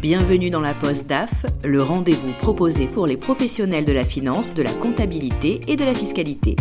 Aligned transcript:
Bienvenue 0.00 0.48
dans 0.48 0.62
la 0.62 0.72
Poste 0.72 1.06
DAF, 1.06 1.44
le 1.62 1.82
rendez-vous 1.82 2.32
proposé 2.32 2.86
pour 2.86 3.06
les 3.06 3.18
professionnels 3.18 3.84
de 3.84 3.92
la 3.92 4.06
finance, 4.06 4.54
de 4.54 4.62
la 4.62 4.72
comptabilité 4.72 5.60
et 5.68 5.76
de 5.76 5.84
la 5.84 5.92
fiscalité. 5.94 6.56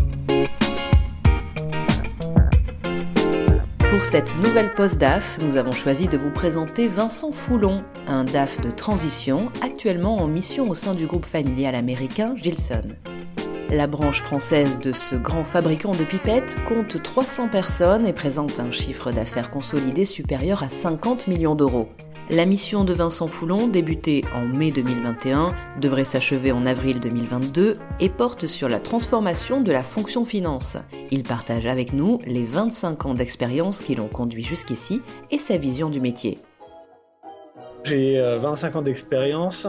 Pour 3.90 4.04
cette 4.04 4.36
nouvelle 4.40 4.74
Poste 4.74 4.98
DAF, 4.98 5.40
nous 5.42 5.56
avons 5.56 5.72
choisi 5.72 6.10
de 6.10 6.18
vous 6.18 6.32
présenter 6.32 6.90
Vincent 6.90 7.32
Foulon, 7.32 7.86
un 8.08 8.26
DAF 8.26 8.60
de 8.60 8.72
transition 8.72 9.50
actuellement 9.62 10.18
en 10.18 10.28
mission 10.28 10.70
au 10.70 10.76
sein 10.76 10.94
du 10.94 11.06
groupe 11.06 11.26
familial 11.26 11.76
américain 11.76 12.36
Gilson. 12.36 12.90
La 13.72 13.88
branche 13.88 14.22
française 14.22 14.80
de 14.80 14.92
ce 14.92 15.16
grand 15.16 15.46
fabricant 15.46 15.94
de 15.94 16.04
pipettes 16.04 16.58
compte 16.68 17.02
300 17.02 17.48
personnes 17.48 18.06
et 18.06 18.14
présente 18.14 18.60
un 18.60 18.72
chiffre 18.72 19.14
d'affaires 19.14 19.50
consolidé 19.50 20.04
supérieur 20.04 20.62
à 20.62 20.70
50 20.70 21.28
millions 21.28 21.56
d'euros. 21.56 21.88
La 22.32 22.46
mission 22.46 22.84
de 22.84 22.94
Vincent 22.94 23.26
Foulon, 23.26 23.68
débutée 23.68 24.24
en 24.36 24.46
mai 24.46 24.70
2021, 24.72 25.52
devrait 25.82 26.04
s'achever 26.04 26.52
en 26.52 26.68
avril 26.68 27.00
2022 27.00 27.74
et 28.00 28.10
porte 28.10 28.46
sur 28.46 28.70
la 28.70 28.80
transformation 28.80 29.62
de 29.62 29.72
la 29.72 29.82
fonction 29.82 30.26
finance. 30.26 30.78
Il 31.10 31.24
partage 31.24 31.66
avec 31.66 31.92
nous 31.92 32.20
les 32.28 32.44
25 32.46 33.08
ans 33.08 33.14
d'expérience 33.16 33.82
qui 33.82 33.96
l'ont 33.96 34.10
conduit 34.10 34.44
jusqu'ici 34.44 35.02
et 35.32 35.40
sa 35.40 35.58
vision 35.58 35.90
du 35.90 36.00
métier. 36.00 36.38
J'ai 37.84 38.22
25 38.22 38.76
euh, 38.76 38.78
ans 38.78 38.82
d'expérience 38.84 39.66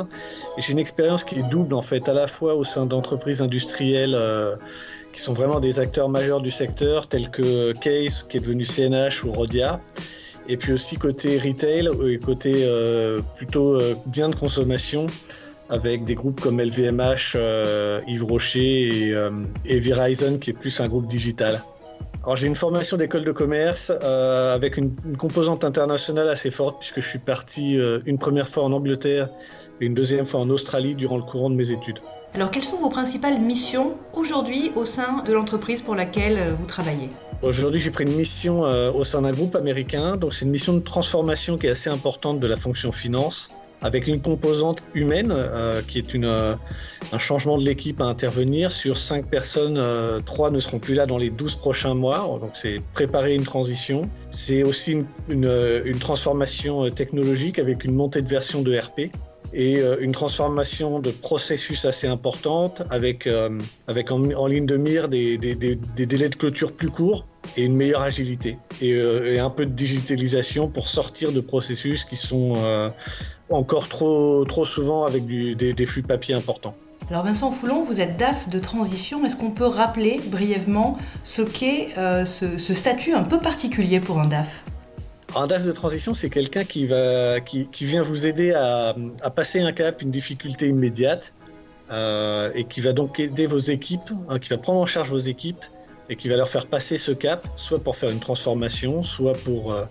et 0.58 0.60
j'ai 0.60 0.72
une 0.72 0.78
expérience 0.78 1.24
qui 1.24 1.38
est 1.38 1.48
double 1.48 1.72
en 1.72 1.80
fait, 1.80 2.10
à 2.10 2.12
la 2.12 2.26
fois 2.26 2.56
au 2.56 2.64
sein 2.64 2.84
d'entreprises 2.84 3.40
industrielles 3.40 4.14
euh, 4.14 4.56
qui 5.14 5.22
sont 5.22 5.32
vraiment 5.32 5.60
des 5.60 5.78
acteurs 5.78 6.10
majeurs 6.10 6.42
du 6.42 6.50
secteur, 6.50 7.06
tels 7.06 7.30
que 7.30 7.72
Case 7.78 8.22
qui 8.22 8.36
est 8.36 8.40
devenu 8.40 8.66
CNH 8.66 9.24
ou 9.24 9.32
Rodia, 9.32 9.80
et 10.50 10.56
puis 10.56 10.72
aussi 10.72 10.96
côté 10.96 11.38
retail 11.38 11.88
et 12.08 12.18
côté 12.18 12.64
euh, 12.64 13.20
plutôt 13.36 13.80
bien 14.06 14.28
de 14.28 14.34
consommation 14.34 15.06
avec 15.68 16.04
des 16.04 16.14
groupes 16.14 16.40
comme 16.40 16.60
LVMH, 16.60 17.36
Yves 18.08 18.24
Rocher 18.24 19.12
et, 19.64 19.80
Verizon 19.80 20.38
qui 20.38 20.50
est 20.50 20.54
plus 20.54 20.80
un 20.80 20.88
groupe 20.88 21.06
digital. 21.06 21.62
Alors 22.22 22.36
j'ai 22.36 22.48
une 22.48 22.56
formation 22.56 22.98
d'école 22.98 23.24
de 23.24 23.32
commerce 23.32 23.90
euh, 24.02 24.54
avec 24.54 24.76
une, 24.76 24.94
composante 25.16 25.64
internationale 25.64 26.28
assez 26.28 26.50
forte 26.50 26.78
puisque 26.78 27.00
je 27.00 27.08
suis 27.08 27.18
parti 27.18 27.78
euh, 27.78 28.00
une 28.04 28.18
première 28.18 28.46
fois 28.46 28.64
en 28.64 28.72
Angleterre 28.72 29.30
et 29.80 29.86
une 29.86 29.94
deuxième 29.94 30.26
fois 30.26 30.40
en 30.40 30.50
Australie 30.50 30.94
durant 30.94 31.16
le 31.16 31.22
courant 31.22 31.48
de 31.48 31.54
mes 31.54 31.70
études. 31.70 31.98
Alors 32.34 32.50
quelles 32.50 32.64
sont 32.64 32.78
vos 32.78 32.90
principales 32.90 33.40
missions 33.40 33.96
aujourd'hui 34.12 34.72
au 34.76 34.84
sein 34.84 35.22
de 35.24 35.32
l'entreprise 35.32 35.80
pour 35.82 35.94
laquelle 35.94 36.38
euh, 36.38 36.52
vous 36.58 36.66
travaillez? 36.66 37.08
Aujourd'hui 37.42 37.80
j'ai 37.80 37.90
pris 37.90 38.04
une 38.04 38.16
mission 38.16 38.60
au 38.60 39.02
sein 39.02 39.22
d'un 39.22 39.32
groupe 39.32 39.56
américain, 39.56 40.18
donc 40.18 40.34
c'est 40.34 40.44
une 40.44 40.50
mission 40.50 40.74
de 40.74 40.80
transformation 40.80 41.56
qui 41.56 41.68
est 41.68 41.70
assez 41.70 41.88
importante 41.88 42.38
de 42.38 42.46
la 42.46 42.58
fonction 42.58 42.92
finance 42.92 43.50
avec 43.82 44.06
une 44.06 44.20
composante 44.20 44.82
humaine 44.94 45.32
euh, 45.32 45.82
qui 45.86 45.98
est 45.98 46.14
une, 46.14 46.24
euh, 46.24 46.54
un 47.12 47.18
changement 47.18 47.58
de 47.58 47.64
l'équipe 47.64 48.00
à 48.00 48.04
intervenir. 48.04 48.72
Sur 48.72 48.98
cinq 48.98 49.26
personnes, 49.26 49.78
euh, 49.78 50.20
trois 50.20 50.50
ne 50.50 50.60
seront 50.60 50.78
plus 50.78 50.94
là 50.94 51.06
dans 51.06 51.18
les 51.18 51.30
12 51.30 51.56
prochains 51.56 51.94
mois. 51.94 52.38
Donc 52.40 52.50
c'est 52.54 52.82
préparer 52.94 53.34
une 53.34 53.44
transition. 53.44 54.08
C'est 54.30 54.62
aussi 54.62 54.92
une, 54.92 55.06
une, 55.28 55.82
une, 55.84 55.98
transformation 55.98 56.90
technologique 56.90 57.58
avec 57.58 57.84
une 57.84 57.94
montée 57.94 58.22
de 58.22 58.28
version 58.28 58.62
de 58.62 58.76
RP 58.76 59.10
et 59.52 59.82
une 60.00 60.12
transformation 60.12 61.00
de 61.00 61.10
processus 61.10 61.84
assez 61.84 62.06
importante 62.06 62.82
avec, 62.90 63.28
avec 63.86 64.10
en, 64.10 64.46
ligne 64.46 64.66
de 64.66 64.76
mire 64.76 65.08
des, 65.08 65.38
délais 65.38 66.28
de 66.28 66.34
clôture 66.36 66.72
plus 66.72 66.90
courts 66.90 67.26
et 67.56 67.64
une 67.64 67.74
meilleure 67.74 68.02
agilité 68.02 68.58
et, 68.80 68.90
et, 68.90 69.38
un 69.38 69.50
peu 69.50 69.66
de 69.66 69.72
digitalisation 69.72 70.68
pour 70.68 70.86
sortir 70.88 71.32
de 71.32 71.40
processus 71.40 72.04
qui 72.04 72.16
sont 72.16 72.56
encore 73.50 73.88
trop, 73.88 74.44
trop 74.44 74.64
souvent 74.64 75.04
avec 75.04 75.26
des, 75.26 75.86
flux 75.86 76.02
papier 76.02 76.34
importants. 76.34 76.74
Alors 77.10 77.24
Vincent 77.24 77.50
Foulon, 77.50 77.82
vous 77.82 78.00
êtes 78.00 78.16
DAF 78.16 78.48
de 78.48 78.60
transition. 78.60 79.24
Est-ce 79.24 79.36
qu'on 79.36 79.50
peut 79.50 79.66
rappeler 79.66 80.20
brièvement 80.26 80.96
ce 81.24 81.42
qu'est 81.42 81.88
euh, 81.98 82.24
ce, 82.24 82.56
statut 82.74 83.14
un 83.14 83.24
peu 83.24 83.38
particulier 83.38 84.00
pour 84.00 84.20
un 84.20 84.26
DAF? 84.26 84.62
Un 85.36 85.46
DAF 85.46 85.64
de 85.64 85.72
transition, 85.72 86.14
c'est 86.14 86.30
quelqu'un 86.30 86.64
qui, 86.64 86.88
qui, 87.44 87.84
vient 87.84 88.02
vous 88.02 88.26
aider 88.26 88.52
à, 88.52 88.94
passer 89.34 89.60
un 89.60 89.72
cap, 89.72 90.02
une 90.02 90.10
difficulté 90.10 90.68
immédiate, 90.68 91.34
euh, 91.90 92.50
et 92.54 92.64
qui 92.64 92.80
va 92.80 92.92
donc 92.92 93.18
aider 93.18 93.46
vos 93.46 93.58
équipes, 93.58 94.12
hein, 94.28 94.38
qui 94.38 94.48
va 94.48 94.58
prendre 94.58 94.80
en 94.80 94.86
charge 94.86 95.10
vos 95.10 95.18
équipes 95.18 95.64
et 96.08 96.16
qui 96.16 96.28
va 96.28 96.36
leur 96.36 96.48
faire 96.48 96.66
passer 96.66 96.98
ce 96.98 97.12
cap, 97.12 97.46
soit 97.56 97.82
pour 97.82 97.96
faire 97.96 98.10
une 98.10 98.20
transformation, 98.20 99.02
soit 99.02 99.34
pour 99.34 99.72
euh, 99.72 99.84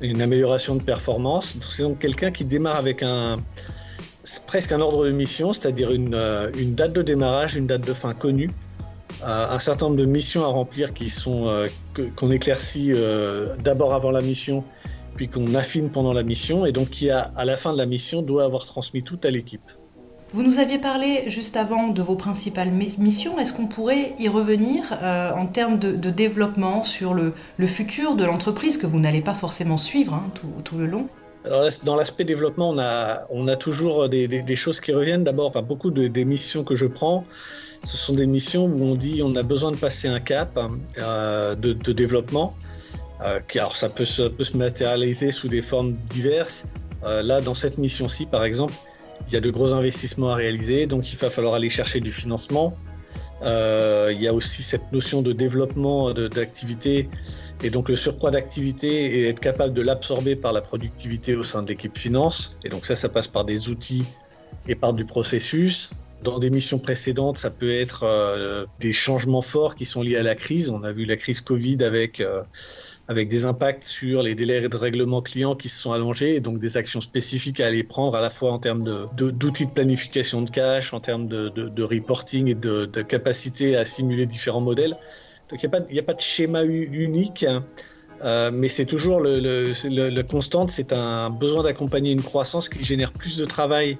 une 0.00 0.20
amélioration 0.20 0.74
de 0.76 0.82
performance. 0.82 1.56
C'est 1.70 1.82
donc 1.82 1.98
quelqu'un 1.98 2.30
qui 2.30 2.44
démarre 2.44 2.76
avec 2.76 3.02
un 3.02 3.36
presque 4.46 4.72
un 4.72 4.80
ordre 4.80 5.04
de 5.04 5.10
mission, 5.10 5.52
c'est-à-dire 5.52 5.90
une, 5.92 6.14
euh, 6.14 6.50
une, 6.56 6.74
date 6.74 6.92
de 6.92 7.02
démarrage, 7.02 7.56
une 7.56 7.66
date 7.66 7.82
de 7.82 7.92
fin 7.92 8.14
connue, 8.14 8.50
un 9.24 9.58
certain 9.58 9.86
nombre 9.86 9.96
de 9.96 10.04
missions 10.04 10.44
à 10.44 10.48
remplir 10.48 10.92
qui 10.92 11.10
sont 11.10 11.66
qu'on 12.16 12.30
éclaircit 12.30 12.92
d'abord 13.62 13.94
avant 13.94 14.10
la 14.10 14.22
mission, 14.22 14.64
puis 15.16 15.28
qu'on 15.28 15.54
affine 15.54 15.90
pendant 15.90 16.12
la 16.12 16.22
mission, 16.22 16.66
et 16.66 16.72
donc 16.72 16.90
qui 16.90 17.10
à 17.10 17.44
la 17.44 17.56
fin 17.56 17.72
de 17.72 17.78
la 17.78 17.86
mission 17.86 18.22
doit 18.22 18.44
avoir 18.44 18.64
transmis 18.64 19.02
tout 19.02 19.18
à 19.24 19.30
l'équipe. 19.30 19.70
Vous 20.34 20.42
nous 20.42 20.58
aviez 20.58 20.78
parlé 20.78 21.30
juste 21.30 21.56
avant 21.56 21.86
de 21.86 22.02
vos 22.02 22.16
principales 22.16 22.72
missions. 22.72 23.38
Est-ce 23.38 23.52
qu'on 23.52 23.68
pourrait 23.68 24.16
y 24.18 24.26
revenir 24.26 24.82
euh, 25.00 25.30
en 25.30 25.46
termes 25.46 25.78
de, 25.78 26.10
développement 26.10 26.82
sur 26.82 27.14
le, 27.14 27.34
futur 27.68 28.16
de 28.16 28.24
l'entreprise 28.24 28.76
que 28.76 28.88
vous 28.88 28.98
n'allez 28.98 29.20
pas 29.20 29.34
forcément 29.34 29.76
suivre 29.76 30.12
hein, 30.14 30.32
tout, 30.64 30.76
le 30.76 30.86
long? 30.86 31.06
Alors, 31.44 31.68
dans 31.84 31.94
l'aspect 31.94 32.24
développement, 32.24 32.70
on 32.70 32.80
a, 32.80 33.26
on 33.30 33.46
a 33.46 33.54
toujours 33.54 34.08
des, 34.08 34.56
choses 34.56 34.80
qui 34.80 34.92
reviennent. 34.92 35.22
D'abord, 35.22 35.46
enfin, 35.46 35.62
beaucoup 35.62 35.92
de, 35.92 36.08
des 36.08 36.24
missions 36.24 36.64
que 36.64 36.74
je 36.74 36.86
prends, 36.86 37.24
ce 37.84 37.96
sont 37.96 38.14
des 38.14 38.26
missions 38.26 38.66
où 38.66 38.82
on 38.82 38.94
dit 38.94 39.22
on 39.22 39.34
a 39.36 39.42
besoin 39.42 39.72
de 39.72 39.76
passer 39.76 40.08
un 40.08 40.20
cap 40.20 40.58
euh, 40.98 41.54
de, 41.54 41.92
développement. 41.92 42.54
Euh, 43.22 43.40
alors, 43.54 43.76
ça 43.76 43.88
peut, 43.88 44.04
se 44.04 44.56
matérialiser 44.56 45.30
sous 45.30 45.48
des 45.48 45.62
formes 45.62 45.94
diverses. 46.10 46.66
là, 47.02 47.40
dans 47.40 47.54
cette 47.54 47.78
mission-ci, 47.78 48.26
par 48.26 48.44
exemple, 48.44 48.74
il 49.28 49.34
y 49.34 49.36
a 49.36 49.40
de 49.40 49.50
gros 49.50 49.72
investissements 49.72 50.30
à 50.30 50.34
réaliser, 50.34 50.86
donc 50.86 51.12
il 51.12 51.18
va 51.18 51.30
falloir 51.30 51.54
aller 51.54 51.70
chercher 51.70 52.00
du 52.00 52.12
financement. 52.12 52.76
Euh, 53.42 54.10
il 54.12 54.20
y 54.20 54.28
a 54.28 54.32
aussi 54.32 54.62
cette 54.62 54.92
notion 54.92 55.22
de 55.22 55.32
développement 55.32 56.12
d'activité 56.12 57.08
et 57.62 57.70
donc 57.70 57.88
le 57.88 57.96
surcroît 57.96 58.30
d'activité 58.30 59.18
et 59.18 59.28
être 59.28 59.40
capable 59.40 59.74
de 59.74 59.82
l'absorber 59.82 60.36
par 60.36 60.52
la 60.52 60.62
productivité 60.62 61.34
au 61.34 61.44
sein 61.44 61.62
de 61.62 61.68
l'équipe 61.68 61.96
finance. 61.96 62.58
Et 62.64 62.68
donc 62.68 62.86
ça, 62.86 62.96
ça 62.96 63.08
passe 63.08 63.28
par 63.28 63.44
des 63.44 63.68
outils 63.68 64.04
et 64.66 64.74
par 64.74 64.92
du 64.92 65.04
processus. 65.04 65.90
Dans 66.24 66.38
des 66.38 66.48
missions 66.48 66.78
précédentes, 66.78 67.36
ça 67.36 67.50
peut 67.50 67.74
être 67.74 68.04
euh, 68.04 68.64
des 68.80 68.94
changements 68.94 69.42
forts 69.42 69.74
qui 69.74 69.84
sont 69.84 70.00
liés 70.02 70.16
à 70.16 70.22
la 70.22 70.34
crise. 70.34 70.70
On 70.70 70.82
a 70.82 70.90
vu 70.90 71.04
la 71.04 71.16
crise 71.16 71.42
Covid 71.42 71.84
avec 71.84 72.18
euh, 72.20 72.42
avec 73.08 73.28
des 73.28 73.44
impacts 73.44 73.86
sur 73.86 74.22
les 74.22 74.34
délais 74.34 74.66
de 74.66 74.76
règlement 74.76 75.20
client 75.20 75.54
qui 75.54 75.68
se 75.68 75.78
sont 75.78 75.92
allongés 75.92 76.36
et 76.36 76.40
donc 76.40 76.58
des 76.58 76.78
actions 76.78 77.02
spécifiques 77.02 77.60
à 77.60 77.66
aller 77.66 77.84
prendre 77.84 78.16
à 78.16 78.22
la 78.22 78.30
fois 78.30 78.52
en 78.52 78.58
termes 78.58 78.84
d'outils 79.14 79.64
de, 79.64 79.68
de, 79.68 79.74
planification 79.74 80.40
de 80.40 80.48
cash, 80.48 80.94
en 80.94 81.00
termes 81.00 81.28
de, 81.28 81.50
de 81.50 81.82
reporting 81.82 82.48
et 82.48 82.54
de, 82.54 82.86
capacité 83.02 83.76
à 83.76 83.84
simuler 83.84 84.24
différents 84.24 84.62
modèles. 84.62 84.96
Donc 85.50 85.62
il 85.62 85.68
n'y 85.90 85.98
a, 85.98 86.00
a, 86.00 86.04
pas 86.04 86.14
de 86.14 86.22
schéma 86.22 86.64
unique, 86.64 87.42
hein. 87.42 87.66
euh, 88.24 88.50
mais 88.50 88.68
c'est 88.68 88.86
toujours 88.86 89.20
le, 89.20 89.40
le, 89.40 89.74
le, 90.08 90.22
constante, 90.22 90.70
c'est 90.70 90.94
un 90.94 91.28
besoin 91.28 91.64
d'accompagner 91.64 92.12
une 92.12 92.22
croissance 92.22 92.70
qui 92.70 92.82
génère 92.82 93.12
plus 93.12 93.36
de 93.36 93.44
travail 93.44 93.98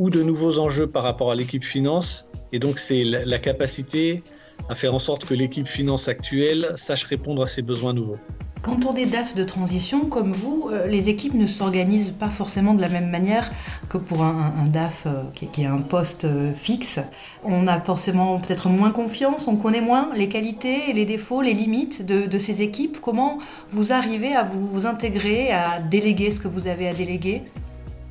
ou 0.00 0.08
de 0.08 0.22
nouveaux 0.22 0.58
enjeux 0.58 0.86
par 0.86 1.02
rapport 1.02 1.30
à 1.30 1.34
l'équipe 1.34 1.62
finance. 1.62 2.26
Et 2.52 2.58
donc 2.58 2.78
c'est 2.78 3.04
la, 3.04 3.38
capacité 3.38 4.22
à 4.70 4.74
faire 4.74 4.94
en 4.94 4.98
sorte 4.98 5.26
que 5.26 5.34
l'équipe 5.34 5.68
finance 5.68 6.08
actuelle 6.08 6.72
sache 6.76 7.04
répondre 7.04 7.42
à 7.42 7.46
ces 7.46 7.60
besoins 7.60 7.92
nouveaux. 7.92 8.16
Quand 8.62 8.86
on 8.86 8.94
est 8.94 9.06
DAF 9.06 9.34
de 9.34 9.44
transition 9.44 10.06
comme 10.06 10.32
vous, 10.32 10.70
euh, 10.70 10.86
les 10.86 11.10
équipes 11.10 11.34
ne 11.34 11.46
s'organisent 11.46 12.10
pas 12.10 12.30
forcément 12.30 12.72
de 12.74 12.80
la 12.80 12.88
même 12.88 13.10
manière 13.10 13.50
que 13.90 13.98
pour 13.98 14.22
un, 14.22 14.52
DAF 14.66 15.04
euh, 15.06 15.22
qui, 15.34 15.64
a 15.64 15.72
un 15.72 15.80
poste 15.80 16.24
euh, 16.24 16.52
fixe. 16.54 17.00
On 17.44 17.66
a 17.66 17.78
forcément 17.80 18.38
peut-être 18.38 18.68
moins 18.68 18.90
confiance, 18.90 19.48
on 19.48 19.56
connaît 19.56 19.80
moins 19.80 20.10
les 20.14 20.28
qualités, 20.28 20.92
les 20.94 21.04
défauts, 21.04 21.42
les 21.42 21.54
limites 21.54 22.04
de, 22.04 22.38
ces 22.38 22.62
équipes. 22.62 22.98
Comment 23.02 23.38
vous 23.70 23.92
arrivez 23.92 24.34
à 24.34 24.44
vous 24.44 24.86
intégrer, 24.86 25.52
à 25.52 25.80
déléguer 25.80 26.30
ce 26.30 26.40
que 26.40 26.48
vous 26.48 26.68
avez 26.68 26.88
à 26.88 26.94
déléguer? 26.94 27.42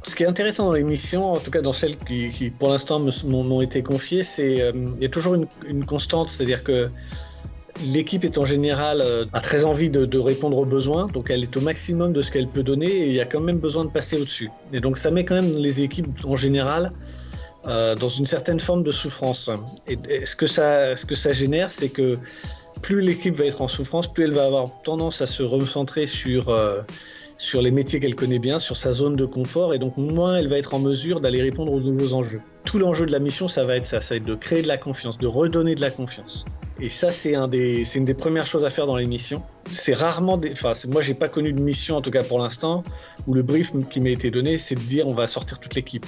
Ce 0.10 0.16
qui 0.16 0.24
est 0.24 0.28
intéressant 0.28 0.66
dans 0.66 0.74
les 0.74 0.84
missions, 0.84 1.34
en 1.34 1.40
tout 1.40 1.52
cas 1.52 1.62
dans 1.62 1.74
celles 1.74 1.96
qui, 1.96 2.52
pour 2.58 2.70
l'instant 2.70 3.00
m'ont 3.26 3.62
été 3.62 3.84
confiées, 3.84 4.24
c'est 4.24 4.62
euh, 4.62 4.72
il 4.98 5.04
y 5.04 5.06
a 5.06 5.10
toujours 5.10 5.36
une, 5.36 5.86
constante, 5.86 6.30
c'est-à-dire 6.30 6.64
que 6.64 6.90
l'équipe 7.86 8.26
est 8.26 8.38
en 8.38 8.46
général 8.46 9.02
euh, 9.02 9.26
a 9.34 9.40
très 9.40 9.64
envie 9.64 9.90
de, 9.90 10.18
répondre 10.18 10.58
aux 10.58 10.66
besoins, 10.66 11.08
donc 11.08 11.30
elle 11.30 11.44
est 11.44 11.56
au 11.56 11.62
maximum 11.62 12.12
de 12.12 12.22
ce 12.22 12.32
qu'elle 12.32 12.48
peut 12.48 12.64
donner 12.64 12.88
et 12.88 13.08
il 13.08 13.14
y 13.14 13.22
a 13.22 13.26
quand 13.26 13.40
même 13.40 13.60
besoin 13.60 13.86
de 13.86 13.92
passer 13.92 14.18
au-dessus. 14.18 14.50
Et 14.74 14.80
donc 14.80 14.98
ça 14.98 15.12
met 15.12 15.24
quand 15.24 15.36
même 15.36 15.56
les 15.56 15.82
équipes 15.82 16.08
en 16.26 16.36
général 16.36 16.92
euh, 17.68 17.96
dans 17.96 18.10
une 18.10 18.26
certaine 18.26 18.60
forme 18.60 18.84
de 18.84 18.92
souffrance. 18.92 19.50
Et, 19.88 20.26
ce 20.26 20.36
que 20.36 20.48
ça, 20.48 20.96
ce 20.96 21.06
que 21.06 21.16
ça 21.16 21.34
génère, 21.34 21.72
c'est 21.72 21.90
que 21.90 22.18
plus 22.82 23.02
l'équipe 23.02 23.36
va 23.36 23.46
être 23.46 23.62
en 23.62 23.68
souffrance, 23.68 24.12
plus 24.12 24.24
elle 24.24 24.34
va 24.34 24.46
avoir 24.46 24.82
tendance 24.82 25.22
à 25.22 25.28
se 25.28 25.44
recentrer 25.44 26.08
sur 26.08 26.50
sur 27.40 27.62
les 27.62 27.72
métiers 27.72 28.02
qu'elle 28.02 28.16
connaît 28.16 28.38
bien, 28.38 28.60
sur 28.60 28.76
sa 28.76 28.92
zone 28.92 29.16
de 29.16 29.26
confort, 29.26 29.74
et 29.74 29.80
donc 29.80 29.96
moins 29.96 30.36
elle 30.36 30.50
va 30.50 30.58
être 30.58 30.74
en 30.74 30.80
mesure 30.80 31.22
d'aller 31.22 31.42
répondre 31.42 31.72
aux 31.72 31.80
nouveaux 31.80 32.14
enjeux. 32.14 32.42
Tout 32.66 32.78
l'enjeu 32.78 33.06
de 33.06 33.12
la 33.12 33.20
mission, 33.20 33.48
ça 33.48 33.64
va 33.64 33.78
être 33.78 33.86
ça, 33.86 34.02
ça 34.02 34.14
va 34.14 34.18
être 34.18 34.26
de 34.26 34.36
créer 34.36 34.62
de 34.62 34.68
la 34.68 34.78
confiance, 34.78 35.18
de 35.18 35.26
redonner 35.26 35.74
de 35.74 35.82
la 35.82 35.90
confiance. 35.90 36.46
Et 36.82 36.90
ça, 36.90 37.12
c'est 37.12 37.36
un 37.36 37.50
une 37.50 38.06
des 38.06 38.14
premières 38.14 38.46
choses 38.46 38.66
à 38.66 38.70
faire 38.70 38.88
dans 38.88 38.98
les 38.98 39.08
missions. 39.08 39.42
C'est 39.72 39.94
rarement, 39.94 40.38
des, 40.38 40.52
enfin, 40.52 40.74
moi, 40.88 41.02
j'ai 41.02 41.14
pas 41.14 41.30
connu 41.30 41.52
de 41.54 41.62
mission, 41.62 41.96
en 41.96 42.02
tout 42.02 42.12
cas 42.12 42.24
pour 42.24 42.40
l'instant, 42.40 42.84
où 43.26 43.34
le 43.34 43.42
brief 43.42 43.72
qui 43.90 44.02
m'a 44.02 44.10
été 44.10 44.32
donné, 44.32 44.58
c'est 44.58 44.76
de 44.76 44.82
dire 44.82 45.08
on 45.08 45.14
va 45.14 45.26
sortir 45.26 45.60
toute 45.60 45.76
l'équipe. 45.76 46.06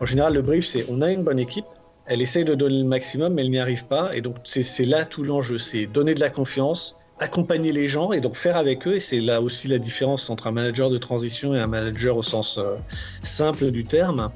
En 0.00 0.06
général, 0.06 0.34
le 0.34 0.42
brief, 0.42 0.66
c'est 0.66 0.84
on 0.90 1.00
a 1.00 1.10
une 1.10 1.24
bonne 1.24 1.38
équipe, 1.38 1.64
elle 2.04 2.20
essaye 2.20 2.44
de 2.44 2.54
donner 2.54 2.78
le 2.78 2.84
maximum, 2.84 3.32
mais 3.32 3.42
elle 3.42 3.50
n'y 3.50 3.58
arrive 3.58 3.86
pas, 3.86 4.14
et 4.14 4.20
donc 4.20 4.36
c'est 4.44 4.84
là 4.84 5.06
tout 5.06 5.24
l'enjeu, 5.24 5.56
c'est 5.56 5.86
donner 5.86 6.14
de 6.14 6.20
la 6.20 6.28
confiance, 6.28 6.96
accompagner 7.18 7.72
les 7.72 7.88
gens 7.88 8.12
et 8.12 8.20
donc 8.20 8.36
faire 8.36 8.56
avec 8.56 8.86
eux. 8.86 8.96
Et 8.96 9.00
c'est 9.00 9.20
là 9.20 9.40
aussi 9.40 9.68
la 9.68 9.78
différence 9.78 10.30
entre 10.30 10.46
un 10.46 10.52
manager 10.52 10.90
de 10.90 10.98
transition 10.98 11.54
et 11.54 11.60
un 11.60 11.66
manager 11.66 12.16
au 12.16 12.22
sens 12.22 12.58
euh, 12.58 12.76
simple 13.22 13.70
du 13.70 13.84
terme. 13.84 14.30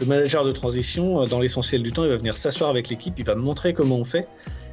Le 0.00 0.06
manager 0.06 0.44
de 0.44 0.52
transition, 0.52 1.22
euh, 1.22 1.26
dans 1.26 1.40
l'essentiel 1.40 1.82
du 1.82 1.92
temps, 1.92 2.04
il 2.04 2.10
va 2.10 2.16
venir 2.16 2.36
s'asseoir 2.36 2.70
avec 2.70 2.88
l'équipe, 2.88 3.14
il 3.18 3.24
va 3.24 3.34
montrer 3.34 3.74
comment 3.74 3.96
on 3.96 4.04
fait, 4.04 4.26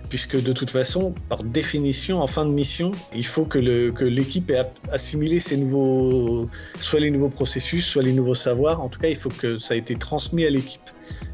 puisque 0.10 0.42
de 0.42 0.54
toute 0.54 0.70
façon, 0.70 1.14
par 1.28 1.44
définition, 1.44 2.22
en 2.22 2.28
fin 2.28 2.46
de 2.46 2.52
mission, 2.52 2.92
il 3.14 3.26
faut 3.26 3.46
que 3.46 3.60
l'équipe 3.60 4.50
ait 4.52 4.66
assimilé 4.90 5.40
ces 5.40 5.58
nouveaux, 5.58 6.50
soit 6.80 7.02
les 7.02 7.12
nouveaux 7.12 7.30
processus, 7.30 7.86
soit 7.86 8.04
les 8.04 8.14
nouveaux 8.14 8.36
savoirs. 8.36 8.82
En 8.82 8.90
tout 8.90 9.00
cas, 9.00 9.10
il 9.10 9.18
faut 9.18 9.30
que 9.30 9.58
ça 9.58 9.76
ait 9.76 9.80
été 9.80 9.96
transmis 9.96 10.46
à 10.46 10.50
l'équipe. 10.50 10.82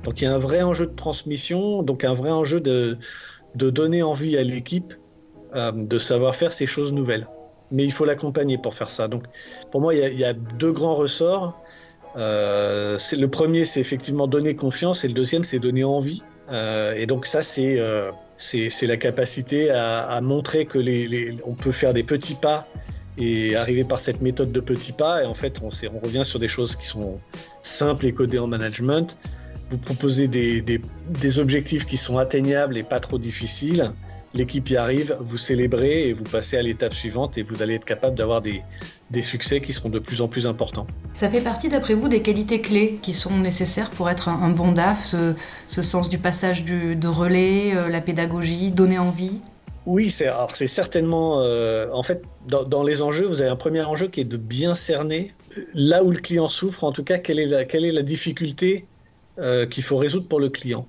Donc 0.03 0.21
il 0.21 0.25
y 0.25 0.27
a 0.27 0.33
un 0.33 0.39
vrai 0.39 0.61
enjeu 0.61 0.87
de 0.87 0.95
transmission, 0.95 1.83
donc 1.83 2.03
un 2.03 2.15
vrai 2.15 2.31
enjeu 2.31 2.59
de, 2.59 2.97
de 3.55 3.69
donner 3.69 4.03
envie 4.03 4.37
à 4.37 4.43
l'équipe 4.43 4.93
euh, 5.55 5.71
de 5.71 5.99
savoir 5.99 6.35
faire 6.35 6.51
ces 6.51 6.65
choses 6.65 6.91
nouvelles. 6.91 7.27
Mais 7.71 7.85
il 7.85 7.93
faut 7.93 8.03
l'accompagner 8.03 8.57
pour 8.57 8.73
faire 8.73 8.89
ça. 8.89 9.07
Donc, 9.07 9.23
pour 9.71 9.79
moi, 9.79 9.95
il 9.95 10.19
y 10.19 10.25
a, 10.25 10.33
deux 10.33 10.73
grands 10.73 10.95
ressorts. 10.95 11.57
Euh, 12.17 12.97
le 13.13 13.27
premier, 13.27 13.63
c'est 13.63 13.79
effectivement 13.79 14.27
donner 14.27 14.55
confiance, 14.55 15.05
et 15.05 15.07
le 15.07 15.13
deuxième, 15.13 15.45
c'est 15.45 15.59
donner 15.59 15.85
envie. 15.85 16.23
Euh, 16.51 16.93
et 16.93 17.05
donc 17.05 17.25
ça, 17.25 17.41
c'est 17.41 17.77
la 18.81 18.97
capacité 18.97 19.69
à, 19.69 20.19
montrer 20.21 20.65
que 20.65 20.77
les, 20.77 21.37
on 21.45 21.55
peut 21.55 21.71
faire 21.71 21.93
des 21.93 22.03
petits 22.03 22.35
pas 22.35 22.67
et 23.17 23.55
arriver 23.55 23.85
par 23.85 24.01
cette 24.01 24.21
méthode 24.21 24.51
de 24.51 24.59
petits 24.59 24.93
pas. 24.93 25.23
Et 25.23 25.25
en 25.25 25.35
fait, 25.35 25.61
on, 25.63 25.69
on 25.69 25.99
revient 25.99 26.25
sur 26.25 26.39
des 26.39 26.49
choses 26.49 26.75
qui 26.75 26.85
sont 26.85 27.21
simples 27.63 28.07
et 28.07 28.13
codées 28.13 28.39
en 28.39 28.47
management. 28.47 29.17
Vous 29.69 29.77
proposez 29.77 30.27
des, 30.27 30.61
des 30.61 31.39
objectifs 31.39 31.85
qui 31.85 31.95
sont 31.97 32.17
atteignables 32.17 32.77
et 32.77 32.83
pas 32.83 32.99
trop 32.99 33.17
difficiles 33.17 33.93
l'équipe 34.35 34.69
y 34.69 34.77
arrive, 34.77 35.17
vous 35.21 35.37
célébrez 35.37 36.09
et 36.09 36.13
vous 36.13 36.25
passez 36.25 36.57
à 36.57 36.61
l'étape 36.61 36.93
suivante 36.93 37.37
et 37.37 37.43
vous 37.43 37.63
allez 37.63 37.75
être 37.75 37.85
capable 37.85 38.15
d'avoir 38.15 38.41
des, 38.41 38.61
des, 39.09 39.21
succès 39.21 39.61
qui 39.61 39.73
seront 39.73 39.89
de 39.89 39.97
plus 39.97 40.21
en 40.21 40.27
plus 40.27 40.45
importants. 40.45 40.85
Ça 41.15 41.29
fait 41.29 41.41
partie, 41.41 41.69
d'après 41.69 41.93
vous, 41.93 42.09
des 42.09 42.21
qualités 42.21 42.59
clés 42.59 42.99
qui 43.01 43.13
sont 43.13 43.37
nécessaires 43.37 43.89
pour 43.89 44.09
être 44.09 44.27
un, 44.27 44.49
bon 44.49 44.73
DAF, 44.73 45.15
ce, 45.67 45.81
sens 45.81 46.09
du 46.09 46.17
passage 46.17 46.65
du, 46.65 46.95
de 46.95 47.07
relais, 47.07 47.75
euh, 47.75 47.89
la 47.89 48.01
pédagogie, 48.01 48.71
donner 48.71 48.99
envie? 48.99 49.39
Oui, 49.85 50.09
c'est 50.09 50.29
c'est 50.55 50.67
certainement 50.67 51.41
euh, 51.41 51.87
en 51.93 52.01
fait 52.01 52.23
dans, 52.47 52.83
les 52.83 53.03
enjeux, 53.03 53.27
vous 53.27 53.39
avez 53.39 53.51
un 53.51 53.55
premier 53.55 53.83
enjeu 53.83 54.07
qui 54.07 54.19
est 54.19 54.25
de 54.25 54.37
bien 54.37 54.73
cerner 54.73 55.31
euh, 55.55 55.61
là 55.75 56.03
où 56.03 56.09
le 56.09 56.17
client 56.17 56.47
souffre, 56.47 56.83
en 56.83 56.91
tout 56.91 57.03
cas 57.03 57.19
quelle 57.19 57.39
est 57.39 57.45
la, 57.45 57.65
quelle 57.65 57.85
est 57.85 57.91
la 57.91 58.01
difficulté 58.01 58.85
qu'il 59.69 59.83
faut 59.83 59.97
résoudre 59.97 60.29
pour 60.29 60.39
le 60.39 60.47
client. 60.47 60.87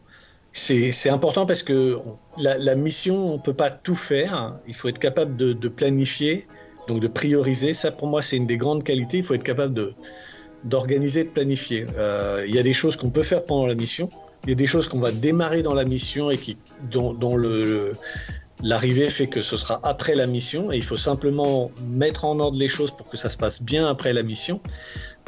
C'est 0.52 1.10
important 1.10 1.46
parce 1.46 1.64
que 1.64 1.98
la, 2.38 2.74
mission, 2.74 3.16
on 3.16 3.36
ne 3.36 3.42
peut 3.42 3.54
pas 3.54 3.70
tout 3.70 3.94
faire. 3.94 4.54
Il 4.66 4.74
faut 4.74 4.88
être 4.88 4.98
capable 4.98 5.36
de, 5.36 5.68
planifier, 5.68 6.46
donc 6.88 7.00
de 7.00 7.08
prioriser. 7.08 7.72
Ça, 7.72 7.90
pour 7.90 8.08
moi, 8.08 8.22
c'est 8.22 8.36
une 8.36 8.46
des 8.46 8.56
grandes 8.56 8.84
qualités. 8.84 9.18
Il 9.18 9.24
faut 9.24 9.34
être 9.34 9.42
capable 9.42 9.94
d'organiser, 10.64 11.24
de, 11.24 11.30
planifier. 11.30 11.86
Euh, 11.98 12.44
il 12.46 12.54
y 12.54 12.58
a 12.58 12.62
des 12.62 12.72
choses 12.72 12.96
qu'on 12.96 13.10
peut 13.10 13.22
faire 13.22 13.44
pendant 13.44 13.66
la 13.66 13.74
mission. 13.74 14.08
Il 14.44 14.50
y 14.50 14.52
a 14.52 14.56
des 14.56 14.66
choses 14.66 14.88
qu'on 14.88 15.00
va 15.00 15.12
démarrer 15.12 15.62
dans 15.62 15.74
la 15.74 15.84
mission 15.84 16.30
et 16.30 16.38
qui, 16.38 16.56
dont, 16.90 17.16
l'arrivée 18.62 19.08
fait 19.08 19.26
que 19.26 19.42
ce 19.42 19.56
sera 19.56 19.80
après 19.82 20.14
la 20.14 20.26
mission. 20.26 20.70
Et 20.70 20.76
il 20.76 20.84
faut 20.84 20.96
simplement 20.96 21.70
mettre 21.88 22.24
en 22.24 22.38
ordre 22.38 22.58
les 22.58 22.68
choses 22.68 22.90
pour 22.90 23.08
que 23.08 23.16
ça 23.16 23.30
se 23.30 23.36
passe 23.36 23.62
bien 23.62 23.88
après 23.88 24.12
la 24.12 24.22
mission. 24.22 24.60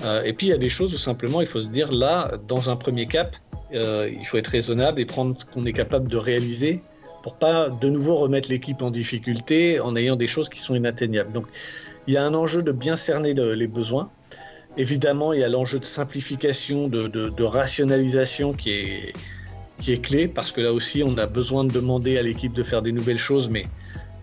Euh, 0.04 0.22
et 0.22 0.32
puis, 0.32 0.48
il 0.48 0.50
y 0.50 0.54
a 0.54 0.58
des 0.58 0.68
choses 0.68 0.94
où 0.94 0.98
simplement, 0.98 1.40
il 1.40 1.46
faut 1.46 1.60
se 1.60 1.68
dire 1.68 1.90
là, 1.90 2.30
dans 2.46 2.70
un 2.70 2.76
premier 2.76 3.06
cap, 3.06 3.34
euh, 3.74 4.08
il 4.10 4.24
faut 4.26 4.38
être 4.38 4.48
raisonnable 4.48 5.00
et 5.00 5.04
prendre 5.04 5.38
ce 5.38 5.44
qu'on 5.44 5.66
est 5.66 5.72
capable 5.72 6.08
de 6.08 6.16
réaliser 6.16 6.82
pour 7.22 7.34
pas 7.34 7.68
de 7.68 7.88
nouveau 7.88 8.16
remettre 8.16 8.48
l'équipe 8.48 8.82
en 8.82 8.90
difficulté 8.90 9.80
en 9.80 9.96
ayant 9.96 10.16
des 10.16 10.26
choses 10.26 10.48
qui 10.48 10.60
sont 10.60 10.74
inatteignables. 10.74 11.32
Donc 11.32 11.46
il 12.06 12.14
y 12.14 12.16
a 12.16 12.24
un 12.24 12.34
enjeu 12.34 12.62
de 12.62 12.72
bien 12.72 12.96
cerner 12.96 13.34
les 13.34 13.66
besoins. 13.66 14.10
Évidemment, 14.76 15.32
il 15.32 15.40
y 15.40 15.44
a 15.44 15.48
l'enjeu 15.48 15.78
de 15.78 15.84
simplification, 15.84 16.88
de, 16.88 17.42
rationalisation 17.42 18.52
qui 18.52 18.70
est, 18.70 20.02
clé 20.02 20.28
parce 20.28 20.52
que 20.52 20.60
là 20.60 20.72
aussi, 20.72 21.02
on 21.02 21.16
a 21.18 21.26
besoin 21.26 21.64
de 21.64 21.72
demander 21.72 22.16
à 22.16 22.22
l'équipe 22.22 22.52
de 22.52 22.62
faire 22.62 22.82
des 22.82 22.92
nouvelles 22.92 23.18
choses, 23.18 23.48
mais 23.48 23.64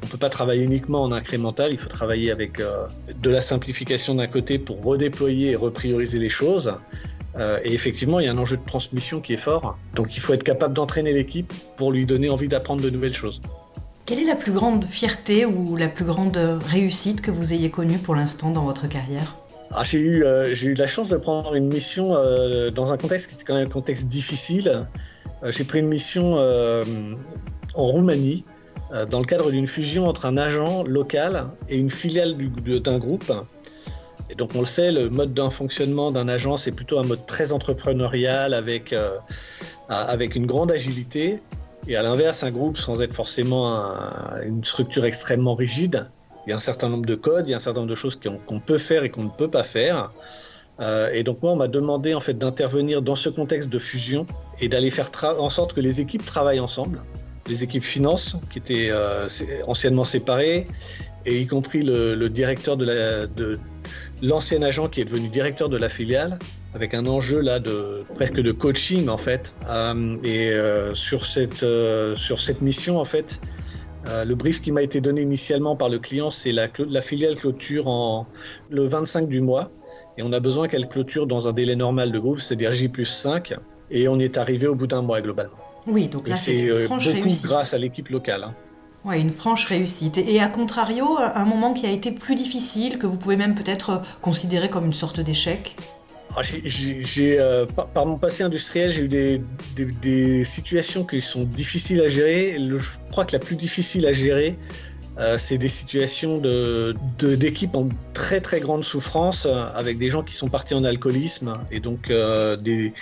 on 0.01 0.06
ne 0.06 0.12
peut 0.12 0.18
pas 0.18 0.30
travailler 0.30 0.63
uniquement 0.63 1.03
en 1.03 1.12
incrémental, 1.12 1.71
il 1.71 1.77
faut 1.77 1.89
travailler 1.89 2.31
avec 2.31 2.59
euh, 2.59 2.88
de 3.21 3.30
la 3.30 3.42
simplification 3.42 4.15
d'un 4.15 4.27
côté 4.27 4.59
pour 4.59 4.83
redéployer 4.83 5.51
et 5.51 5.56
reprioriser 5.56 6.19
les 6.19 6.30
choses. 6.30 6.74
Euh, 7.38 7.60
et 7.64 7.74
effectivement, 7.74 8.20
il 8.20 8.26
y 8.26 8.30
a 8.30 8.32
un 8.32 8.38
enjeu 8.38 8.58
de 8.58 8.66
transmission 8.66 9.20
qui 9.20 9.34
est 9.34 9.38
fort. 9.38 9.78
Donc 9.94 10.16
il 10.16 10.22
faut 10.22 10.34
être 10.34 10.44
capable 10.44 10.74
d'entraîner 10.74 11.14
l'équipe 11.14 11.54
pour 11.78 11.92
lui 11.92 12.06
donner 12.06 12.30
envie 12.30 12.48
d'apprendre 12.48 12.82
de 12.82 12.90
nouvelles 12.90 13.14
choses. 13.14 13.42
Quelle 14.06 14.20
est 14.20 14.26
la 14.26 14.36
plus 14.36 14.52
grande 14.52 14.86
fierté 14.86 15.46
ou 15.46 15.76
la 15.76 15.88
plus 15.88 16.06
grande 16.06 16.38
réussite 16.38 17.22
que 17.22 17.32
vous 17.32 17.54
ayez 17.54 17.70
connue 17.70 17.98
pour 17.98 18.16
l'instant 18.16 18.52
dans 18.52 18.64
votre 18.64 18.88
carrière? 18.88 19.36
Ah, 19.72 19.84
j'ai 19.84 20.00
eu, 20.00 20.24
euh, 20.24 20.56
eu 20.56 20.76
la 20.76 20.88
chance 20.88 21.10
de 21.10 21.18
prendre 21.18 21.56
une 21.56 21.68
mission 21.68 22.16
euh, 22.16 22.70
dans 22.70 22.94
un 22.94 22.98
contexte 22.98 23.30
qui 23.30 23.36
était 23.36 23.44
quand 23.44 23.56
même 23.56 23.68
un 23.68 23.72
contexte 23.72 24.08
difficile. 24.08 24.88
j'ai 25.44 25.64
pris 25.64 25.80
une 25.80 25.88
mission 25.88 26.36
en 26.36 27.86
Roumanie 27.88 28.46
dans 29.10 29.20
le 29.20 29.26
cadre 29.26 29.52
d'une 29.52 29.68
fusion 29.68 30.08
entre 30.08 30.26
un 30.28 30.38
agent 30.38 30.84
local 30.84 31.48
et 31.68 31.78
une 31.78 31.90
filiale 31.90 32.38
d'un 32.38 33.00
groupe. 33.00 33.31
Et 34.30 34.36
donc 34.36 34.51
on 34.56 34.60
le 34.60 34.66
sait, 34.66 34.92
le 34.92 35.10
mode 35.10 35.33
d'un 35.33 35.50
fonctionnement 35.50 36.12
d'un 36.12 36.27
agent, 36.27 36.57
c'est 36.57 36.72
plutôt 36.72 37.00
un 37.00 37.04
mode 37.04 37.25
très 37.25 37.51
entrepreneurial 37.51 38.54
avec, 38.54 38.92
euh, 38.94 39.18
avec 39.89 40.36
une 40.36 40.45
grande 40.45 40.72
agilité. 40.72 41.39
Et 41.88 41.95
à 41.95 42.01
l'inverse, 42.01 42.44
un 42.44 42.51
groupe, 42.51 42.77
sans 42.77 43.01
être 43.01 43.13
forcément 43.13 43.94
une 44.44 44.66
structure 44.66 45.06
extrêmement 45.06 45.54
rigide, 45.54 46.07
il 46.45 46.51
y 46.51 46.54
a 46.54 46.56
un 46.56 46.60
certain 46.60 46.89
nombre 46.89 47.06
de 47.06 47.16
codes, 47.16 47.48
il 47.48 47.51
y 47.51 47.54
a 47.54 47.57
un 47.57 47.60
certain 47.60 47.81
nombre 47.81 47.92
de 47.92 47.95
choses 47.95 48.19
qu'on 48.19 48.60
peut 48.60 48.77
faire 48.77 49.04
et 49.04 49.10
qu'on 49.10 49.24
ne 49.24 49.30
peut 49.30 49.50
pas 49.50 49.64
faire. 49.64 50.11
Euh, 50.80 51.09
et 51.14 51.23
donc 51.23 51.42
moi, 51.42 51.54
on 51.54 51.56
m'a 51.56 51.68
demandé 51.68 52.14
en 52.14 52.19
fait 52.19 52.38
d'intervenir 52.38 53.02
dans 53.02 53.16
ce 53.16 53.30
contexte 53.30 53.69
de 53.69 53.80
fusion 53.80 54.26
et 54.59 54.68
d'aller 54.68 54.92
faire 54.92 55.09
en 55.40 55.50
sorte 55.50 55.73
que 55.73 55.81
les 55.81 56.02
équipes 56.02 56.26
travaillent 56.26 56.59
ensemble. 56.59 57.02
Les 57.47 57.64
équipes 57.64 57.83
finance, 57.83 58.38
qui 58.50 58.57
étaient 58.59 58.90
euh, 58.92 59.28
anciennement 59.68 60.06
séparées, 60.06 60.66
et 61.26 61.40
y 61.40 61.48
compris 61.48 61.82
le, 61.82 62.16
le 62.16 62.30
directeur 62.30 62.78
de 62.78 62.86
la, 62.86 63.28
de, 63.28 63.60
l'ancien 64.22 64.62
agent 64.62 64.90
qui 64.90 65.02
est 65.02 65.06
devenu 65.06 65.28
directeur 65.28 65.70
de 65.70 65.78
la 65.78 65.90
filiale, 65.90 66.40
avec 66.74 66.94
un 66.94 67.06
enjeu 67.06 67.40
là 67.40 67.60
de 67.60 68.04
presque 68.16 68.40
de 68.40 68.52
coaching 68.52 69.10
en 69.10 69.18
fait. 69.18 69.56
Euh, 69.70 70.18
et 70.24 70.52
euh, 70.52 70.94
sur 70.94 71.26
cette 71.26 71.64
euh, 71.64 72.16
sur 72.16 72.40
cette 72.40 72.62
mission 72.62 73.00
en 73.00 73.06
fait, 73.06 73.42
le 74.06 74.36
brief 74.36 74.62
qui 74.62 74.72
m'a 74.72 74.84
été 74.84 75.02
donné 75.02 75.22
initialement 75.22 75.76
par 75.76 75.90
le 75.90 75.98
client, 75.98 76.30
c'est 76.30 76.52
la, 76.52 76.68
la 76.88 77.02
filiale 77.02 77.36
clôture 77.36 77.88
en 77.88 78.28
le 78.70 78.86
25 78.86 79.28
du 79.28 79.42
mois, 79.42 79.72
et 80.18 80.22
on 80.22 80.32
a 80.32 80.40
besoin 80.40 80.68
qu'elle 80.68 80.88
clôture 80.88 81.26
dans 81.26 81.48
un 81.48 81.54
délai 81.54 81.76
normal 81.76 82.12
de 82.12 82.20
groupe, 82.20 82.40
c'est-à-dire 82.40 82.72
J 82.72 82.88
plus 82.88 83.06
5, 83.06 83.56
et 83.90 84.08
on 84.08 84.20
est 84.20 84.38
arrivé 84.38 84.68
au 84.68 84.76
bout 84.76 84.86
d'un 84.86 85.02
mois 85.02 85.22
globalement. 85.22 85.58
Oui, 85.88 86.08
donc 86.08 86.28
là 86.28 86.36
c'est 86.36 86.88
beaucoup 86.88 87.30
grâce 87.44 87.74
à 87.74 87.80
l'équipe 87.80 88.10
locale. 88.10 88.44
Hein. 88.44 88.56
Oui, 89.06 89.21
une 89.21 89.30
franche 89.30 89.66
réussite. 89.66 90.18
Et, 90.18 90.40
à 90.40 90.47
contrario, 90.47 91.18
un 91.19 91.45
moment 91.45 91.74
qui 91.74 91.85
a 91.85 91.92
été 91.92 92.12
plus 92.12 92.33
difficile, 92.33 92.97
que 92.97 93.06
vous 93.06 93.18
pouvez 93.18 93.38
même 93.38 93.54
peut-être 93.54 94.02
considérer 94.21 94.69
comme 94.69 94.85
une 94.85 94.94
sorte 94.94 95.19
d'échec? 95.19 95.76
Ah, 96.35 96.42
euh, 97.19 97.66
par, 97.94 98.06
mon 98.07 98.18
passé 98.18 98.44
industriel, 98.44 98.92
j'ai 98.92 99.04
eu 99.04 99.42
des, 100.02 100.44
situations 100.44 101.06
qui 101.06 101.21
sont 101.21 101.44
difficiles 101.44 102.02
à 102.02 102.07
gérer. 102.07 102.57
je 102.59 102.90
crois 103.12 103.26
que 103.26 103.33
la 103.33 103.40
plus 103.40 103.56
difficile 103.56 104.07
à 104.07 104.12
gérer, 104.12 104.57
euh, 105.18 105.38
c'est 105.38 105.57
des 105.57 105.69
situations 105.69 106.40
de, 106.40 106.95
d'équipes 107.19 107.76
en 107.76 107.90
très 108.14 108.42
très 108.42 108.60
grande 108.60 108.84
souffrance, 108.84 109.45
avec 109.45 109.98
des 109.98 110.10
gens 110.10 110.24
qui 110.24 110.36
sont 110.36 110.50
partis 110.50 110.74
en 110.74 110.84
alcoolisme 110.84 111.54
et 111.72 111.80
donc 111.80 112.10
euh, 112.10 112.57
des, 112.57 112.94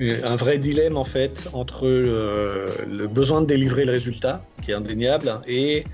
un 0.00 0.36
vrai 0.36 0.58
dilemme 0.58 0.96
en 0.96 1.04
fait 1.04 1.48
entre 1.52 1.86
le, 1.86 3.06
besoin 3.06 3.42
de 3.42 3.46
délivrer 3.46 3.84
le 3.84 3.92
résultat, 3.92 4.44
qui 4.62 4.72
est 4.72 4.74
indéniable, 4.74 5.40
et 5.46 5.84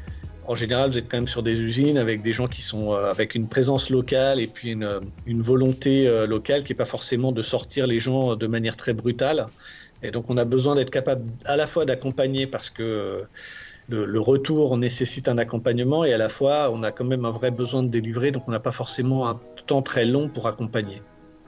en 0.48 0.54
général, 0.54 0.90
vous 0.90 0.96
êtes 0.96 1.10
quand 1.10 1.18
même 1.18 1.28
sur 1.28 1.42
des 1.42 1.60
usines 1.60 1.98
avec 1.98 2.22
des 2.22 2.32
gens 2.32 2.48
qui 2.48 2.62
sont 2.62 2.94
euh, 2.94 3.10
avec 3.10 3.34
une 3.34 3.48
présence 3.48 3.90
locale 3.90 4.40
et 4.40 4.46
puis 4.46 4.72
une, 4.72 5.00
une 5.26 5.42
volonté 5.42 6.08
euh, 6.08 6.26
locale 6.26 6.64
qui 6.64 6.72
n'est 6.72 6.76
pas 6.76 6.86
forcément 6.86 7.32
de 7.32 7.42
sortir 7.42 7.86
les 7.86 8.00
gens 8.00 8.34
de 8.34 8.46
manière 8.46 8.74
très 8.76 8.94
brutale. 8.94 9.48
Et 10.02 10.10
donc, 10.10 10.30
on 10.30 10.38
a 10.38 10.46
besoin 10.46 10.74
d'être 10.74 10.90
capable 10.90 11.26
à 11.44 11.56
la 11.56 11.66
fois 11.66 11.84
d'accompagner 11.84 12.46
parce 12.46 12.70
que 12.70 13.24
le, 13.88 14.20
retour 14.20 14.76
nécessite 14.76 15.28
un 15.28 15.38
accompagnement 15.38 16.04
et 16.04 16.12
à 16.12 16.18
la 16.18 16.28
fois 16.28 16.70
on 16.72 16.82
a 16.82 16.90
quand 16.90 17.04
même 17.04 17.24
un 17.24 17.30
vrai 17.30 17.50
besoin 17.50 17.82
de 17.82 17.88
délivrer, 17.88 18.32
donc 18.32 18.44
on 18.46 18.50
n'a 18.50 18.60
pas 18.60 18.72
forcément 18.72 19.28
un 19.28 19.40
temps 19.66 19.82
très 19.82 20.04
long 20.04 20.28
pour 20.28 20.46
accompagner. 20.46 21.02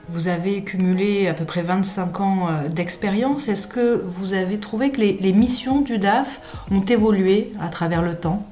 Vous 0.09 0.29
avez 0.29 0.65
cumulé 0.65 1.29
à 1.29 1.35
peu 1.35 1.45
près 1.45 1.63
25 1.63 2.21
ans 2.21 2.49
euh, 2.49 2.69
d'expérience. 2.69 3.49
Est-ce 3.49 3.67
que 3.67 3.95
vous 3.95 4.35
avez 4.35 4.59
trouvé 4.59 4.91
que 4.91 5.01
les, 5.01 5.33
missions 5.33 5.83
du 5.83 5.99
DAF 5.99 6.41
ont 6.71 6.85
évolué 6.85 7.53
à 7.61 7.69
travers 7.69 8.03
le 8.03 8.17
temps? 8.17 8.45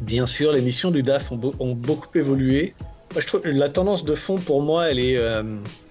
Bien 0.00 0.26
sûr, 0.26 0.50
les 0.50 0.62
missions 0.62 0.90
du 0.90 1.02
DAF 1.02 1.30
ont, 1.30 1.74
beaucoup 1.74 2.08
évolué. 2.18 2.74
je 3.16 3.24
trouve, 3.26 3.46
la 3.46 3.68
tendance 3.68 4.04
de 4.04 4.14
fond 4.14 4.38
pour 4.38 4.62
moi, 4.62 4.90
elle 4.90 4.98
est... 4.98 5.16
Euh, 5.16 5.42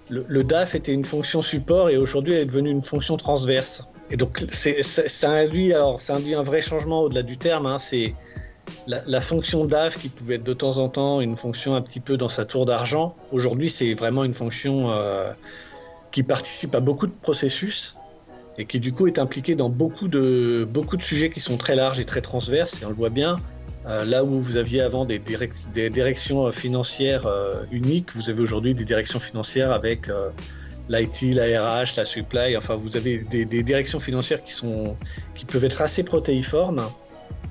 le, 0.09 0.43
DAF 0.43 0.75
était 0.75 0.91
une 0.91 1.05
fonction 1.05 1.41
support 1.41 1.89
et 1.89 1.95
aujourd'hui 1.95 2.33
elle 2.33 2.41
est 2.41 2.45
devenue 2.45 2.71
une 2.71 2.83
fonction 2.83 3.15
transverse. 3.15 3.87
Et 4.11 4.17
donc 4.17 4.43
ça, 4.49 5.31
induit, 5.31 5.73
alors, 5.73 6.01
ça 6.01 6.15
induit 6.15 6.35
un 6.35 6.43
vrai 6.43 6.61
changement 6.61 7.03
au-delà 7.03 7.23
du 7.23 7.37
terme. 7.37 7.65
Hein. 7.65 7.77
c'est 7.79 8.13
la, 8.85 9.21
fonction 9.21 9.65
DAF 9.65 9.97
qui 9.97 10.09
pouvait 10.09 10.35
être 10.35 10.43
de 10.43 10.53
temps 10.53 10.77
en 10.77 10.89
temps 10.89 11.21
une 11.21 11.37
fonction 11.37 11.75
un 11.75 11.81
petit 11.81 12.01
peu 12.01 12.17
dans 12.17 12.29
sa 12.29 12.45
tour 12.45 12.65
d'argent. 12.65 13.15
Aujourd'hui, 13.31 13.69
c'est 13.69 13.93
vraiment 13.93 14.25
une 14.25 14.33
fonction 14.33 14.91
euh, 14.91 15.31
qui 16.11 16.23
participe 16.23 16.75
à 16.75 16.81
beaucoup 16.81 17.07
de 17.07 17.13
processus 17.21 17.95
et 18.57 18.65
qui 18.65 18.81
du 18.81 18.91
coup 18.91 19.07
est 19.07 19.17
impliquée 19.17 19.55
dans 19.55 19.69
beaucoup 19.69 20.09
de, 20.09 20.67
beaucoup 20.69 20.97
de 20.97 21.03
sujets 21.03 21.29
qui 21.29 21.39
sont 21.39 21.55
très 21.55 21.75
larges 21.75 22.01
et 22.01 22.05
très 22.05 22.21
transverses. 22.21 22.81
Et 22.81 22.85
on 22.85 22.89
le 22.89 22.95
voit 22.95 23.09
bien, 23.09 23.39
euh, 23.87 24.03
là 24.03 24.25
où 24.25 24.41
vous 24.41 24.57
aviez 24.57 24.81
avant 24.81 25.05
des, 25.05 25.19
directions 25.19 26.47
euh, 26.47 26.51
financières 26.51 27.27
uniques, 27.71 28.13
vous 28.13 28.29
avez 28.29 28.41
aujourd'hui 28.41 28.75
des 28.75 28.85
directions 28.85 29.21
financières 29.21 29.71
avec 29.71 30.09
l'IT, 30.89 31.33
la 31.33 31.61
RH, 31.61 31.95
la 31.97 32.05
supply. 32.05 32.57
Enfin, 32.57 32.75
vous 32.75 32.95
avez 32.97 33.19
des, 33.19 33.63
directions 33.63 33.99
financières 33.99 34.43
qui, 34.43 34.51
sont, 34.51 34.97
qui 35.35 35.45
peuvent 35.45 35.65
être 35.65 35.81
assez 35.81 36.03
protéiformes 36.03 36.87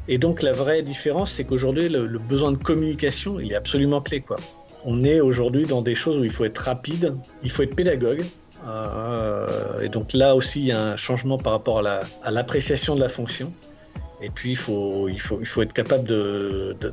et 0.08 0.18
donc 0.18 0.42
la 0.42 0.52
vraie 0.52 0.82
différence, 0.82 1.30
c'est 1.30 1.44
qu'aujourd'hui, 1.44 1.88
le, 1.88 2.18
besoin 2.18 2.52
de 2.52 2.56
communication, 2.56 3.38
il 3.38 3.52
est 3.52 3.56
absolument 3.56 4.00
clé. 4.00 4.20
Quoi. 4.20 4.36
On 4.84 5.02
est 5.04 5.20
aujourd'hui 5.20 5.66
dans 5.66 5.82
des 5.82 5.94
choses 5.94 6.18
où 6.18 6.24
il 6.24 6.32
faut 6.32 6.44
être 6.44 6.58
rapide, 6.58 7.16
il 7.42 7.50
faut 7.50 7.62
être 7.62 7.76
pédagogue. 7.76 8.24
Euh, 8.66 9.80
et 9.80 9.88
donc 9.88 10.12
là 10.12 10.34
aussi, 10.34 10.60
il 10.60 10.66
y 10.66 10.72
a 10.72 10.92
un 10.92 10.96
changement 10.96 11.38
par 11.38 11.52
rapport 11.52 11.86
à 11.86 12.30
l'appréciation 12.30 12.94
de 12.94 13.00
la 13.00 13.08
fonction. 13.08 13.52
Et 14.22 14.28
puis, 14.28 14.50
il 14.50 14.56
faut, 14.56 15.08
il 15.08 15.20
faut, 15.20 15.38
il 15.40 15.46
faut 15.46 15.62
être 15.62 15.72
capable 15.72 16.08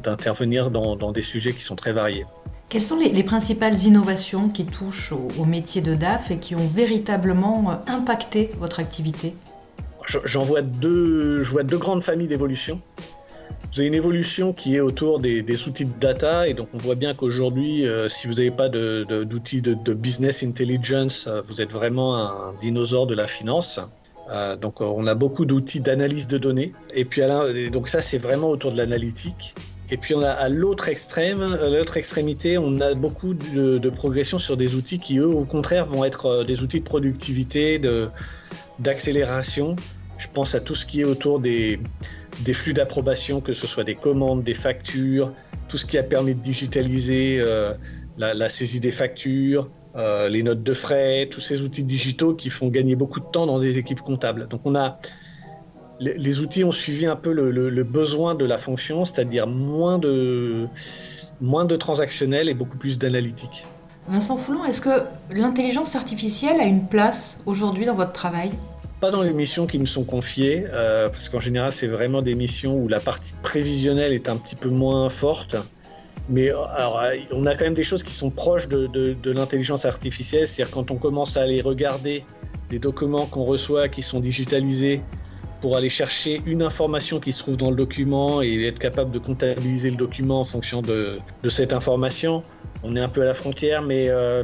d'intervenir 0.01 0.71
dans, 0.71 0.95
dans, 0.95 1.11
des 1.11 1.21
sujets 1.21 1.51
qui 1.51 1.61
sont 1.61 1.75
très 1.75 1.91
variés. 1.91 2.25
Quelles 2.69 2.83
sont 2.83 2.99
les, 2.99 3.23
principales 3.23 3.81
innovations 3.83 4.49
qui 4.49 4.65
touchent 4.65 5.13
au, 5.13 5.45
métier 5.45 5.81
de 5.81 5.95
DAF 5.95 6.31
et 6.31 6.37
qui 6.37 6.53
ont 6.53 6.67
véritablement 6.67 7.81
impacté 7.87 8.49
votre 8.59 8.81
activité? 8.81 9.33
J'en 10.05 10.43
vois 10.43 10.61
deux, 10.61 11.43
je 11.43 11.51
vois 11.51 11.63
deux 11.63 11.77
grandes 11.77 12.03
familles 12.03 12.27
d'évolution. 12.27 12.81
Vous 13.71 13.79
avez 13.79 13.87
une 13.87 13.93
évolution 13.93 14.51
qui 14.51 14.75
est 14.75 14.81
autour 14.81 15.19
des, 15.19 15.67
outils 15.67 15.85
de 15.85 15.97
data, 15.97 16.47
et 16.47 16.53
donc 16.53 16.67
on 16.73 16.77
voit 16.77 16.95
bien 16.95 17.13
qu'aujourd'hui, 17.13 17.87
euh, 17.87 18.09
si 18.09 18.27
vous 18.27 18.33
n'avez 18.33 18.51
pas 18.51 18.67
d'outils 18.67 19.61
de, 19.61 19.93
business 19.93 20.43
intelligence, 20.43 21.27
euh, 21.27 21.41
vous 21.47 21.61
êtes 21.61 21.71
vraiment 21.71 22.17
un 22.17 22.53
dinosaure 22.59 23.07
de 23.07 23.15
la 23.15 23.27
finance. 23.27 23.79
Euh, 24.29 24.57
donc 24.57 24.81
on 24.81 25.07
a 25.07 25.15
beaucoup 25.15 25.45
d'outils 25.45 25.79
d'analyse 25.79 26.27
de 26.27 26.37
données, 26.37 26.73
et 26.93 27.05
puis 27.05 27.21
donc 27.71 27.87
ça 27.87 28.01
c'est 28.01 28.17
vraiment 28.17 28.49
autour 28.49 28.73
de 28.73 28.77
l'analytique. 28.77 29.55
Et 29.89 29.97
puis 29.97 30.13
on 30.13 30.21
a 30.21 30.31
à 30.31 30.49
l'autre 30.49 30.89
extrême, 30.89 31.41
à 31.41 31.69
l'autre 31.69 31.95
extrémité, 31.95 32.57
on 32.57 32.81
a 32.81 32.93
beaucoup 32.93 33.33
de, 33.33 33.77
de, 33.77 33.89
progression 33.89 34.37
sur 34.37 34.57
des 34.57 34.75
outils 34.75 34.99
qui 34.99 35.17
eux, 35.19 35.27
au 35.27 35.45
contraire, 35.45 35.85
vont 35.85 36.03
être 36.03 36.43
des 36.43 36.61
outils 36.61 36.79
de 36.79 36.85
productivité, 36.85 37.81
d'accélération. 38.79 39.75
Je 40.17 40.27
pense 40.33 40.55
à 40.55 40.59
tout 40.59 40.75
ce 40.75 40.85
qui 40.85 41.01
est 41.01 41.03
autour 41.03 41.39
des, 41.39 41.79
flux 42.53 42.73
d'approbation, 42.73 43.39
que 43.39 43.53
ce 43.53 43.67
soit 43.67 43.83
des 43.83 43.95
commandes, 43.95 44.43
des 44.43 44.53
factures, 44.53 45.33
tout 45.69 45.77
ce 45.77 45.85
qui 45.85 45.97
a 45.97 46.03
permis 46.03 46.33
de 46.35 46.41
digitaliser 46.41 47.37
euh, 47.39 47.73
la, 48.17 48.49
saisie 48.49 48.79
des 48.79 48.91
factures, 48.91 49.69
euh, 49.95 50.27
les 50.27 50.43
notes 50.43 50.63
de 50.63 50.73
frais, 50.73 51.27
tous 51.29 51.39
ces 51.39 51.61
outils 51.61 51.83
digitaux 51.83 52.33
qui 52.33 52.49
font 52.49 52.67
gagner 52.67 52.95
beaucoup 52.95 53.19
de 53.19 53.25
temps 53.25 53.45
dans 53.45 53.59
des 53.59 53.77
équipes 53.77 54.01
comptables. 54.01 54.47
Donc 54.47 54.61
on 54.65 54.75
a 54.75 54.99
les, 55.99 56.39
outils 56.39 56.63
ont 56.63 56.71
suivi 56.71 57.05
un 57.05 57.15
peu 57.15 57.31
le, 57.31 57.83
besoin 57.83 58.35
de 58.35 58.45
la 58.45 58.57
fonction, 58.57 59.05
c'est-à-dire 59.05 59.47
moins 59.47 59.97
de, 59.97 60.67
moins 61.41 61.65
de 61.65 61.75
transactionnel 61.75 62.49
et 62.49 62.53
beaucoup 62.53 62.77
plus 62.77 62.97
d'analytique. 62.97 63.65
Vincent 64.07 64.37
Foulon, 64.37 64.63
est-ce 64.65 64.81
que 64.81 65.03
l'intelligence 65.31 65.95
artificielle 65.95 66.61
a 66.61 66.63
une 66.63 66.87
place 66.87 67.41
aujourd'hui 67.45 67.85
dans 67.85 67.95
votre 67.95 68.13
travail? 68.13 68.51
Pas 69.01 69.11
dans 69.11 69.21
les 69.21 69.33
missions 69.33 69.67
qui 69.67 69.79
me 69.79 69.85
sont 69.85 70.05
confiées, 70.05 70.65
euh, 70.71 71.09
parce 71.09 71.29
qu'en 71.29 71.41
général, 71.41 71.71
c'est 71.71 71.87
vraiment 71.87 72.21
des 72.21 72.33
missions 72.33 72.75
où 72.75 72.87
la 72.87 72.99
partie 72.99 73.33
prévisionnelle 73.43 74.13
est 74.13 74.29
un 74.29 74.37
petit 74.37 74.55
peu 74.55 74.69
moins 74.69 75.09
forte. 75.09 75.55
Mais 76.29 76.49
alors, 76.49 77.01
on 77.31 77.45
a 77.45 77.55
quand 77.55 77.65
même 77.65 77.73
des 77.73 77.83
choses 77.83 78.03
qui 78.03 78.13
sont 78.13 78.31
proches 78.31 78.67
de, 78.67 78.87
de, 78.87 79.31
l'intelligence 79.31 79.85
artificielle. 79.85 80.47
C'est-à-dire 80.47 80.73
quand 80.73 80.91
on 80.91 80.97
commence 80.97 81.37
à 81.37 81.43
aller 81.43 81.61
regarder 81.61 82.25
des 82.69 82.79
documents 82.79 83.25
qu'on 83.25 83.45
reçoit 83.45 83.87
qui 83.87 84.01
sont 84.01 84.19
digitalisés 84.19 85.01
pour 85.61 85.75
aller 85.75 85.89
chercher 85.89 86.41
une 86.45 86.61
information 86.61 87.19
qui 87.19 87.31
se 87.31 87.39
trouve 87.39 87.57
dans 87.57 87.69
le 87.69 87.75
document 87.75 88.41
et 88.41 88.65
être 88.65 88.79
capable 88.79 89.11
de 89.11 89.19
comptabiliser 89.19 89.91
le 89.91 89.97
document 89.97 90.41
en 90.41 90.45
fonction 90.45 90.81
de, 90.81 91.17
de 91.43 91.49
cette 91.49 91.73
information, 91.73 92.43
on 92.83 92.95
est 92.95 92.99
un 92.99 93.09
peu 93.09 93.21
à 93.21 93.25
la 93.25 93.33
frontière. 93.33 93.81
Mais 93.81 94.09
euh, 94.09 94.43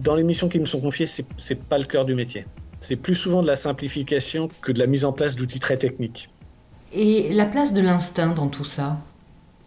dans 0.00 0.14
les 0.14 0.24
missions 0.24 0.48
qui 0.48 0.58
me 0.58 0.66
sont 0.66 0.80
confiées, 0.80 1.06
c'est 1.06 1.64
pas 1.68 1.78
le 1.78 1.84
cœur 1.84 2.04
du 2.04 2.14
métier 2.14 2.44
c'est 2.80 2.96
plus 2.96 3.14
souvent 3.14 3.42
de 3.42 3.46
la 3.46 3.56
simplification 3.56 4.48
que 4.62 4.72
de 4.72 4.78
la 4.78 4.86
mise 4.86 5.04
en 5.04 5.12
place 5.12 5.34
d'outils 5.34 5.60
très 5.60 5.76
techniques. 5.76 6.30
Et 6.92 7.32
la 7.32 7.46
place 7.46 7.72
de 7.72 7.80
l'instinct 7.80 8.34
dans 8.34 8.48
tout 8.48 8.64
ça? 8.64 8.96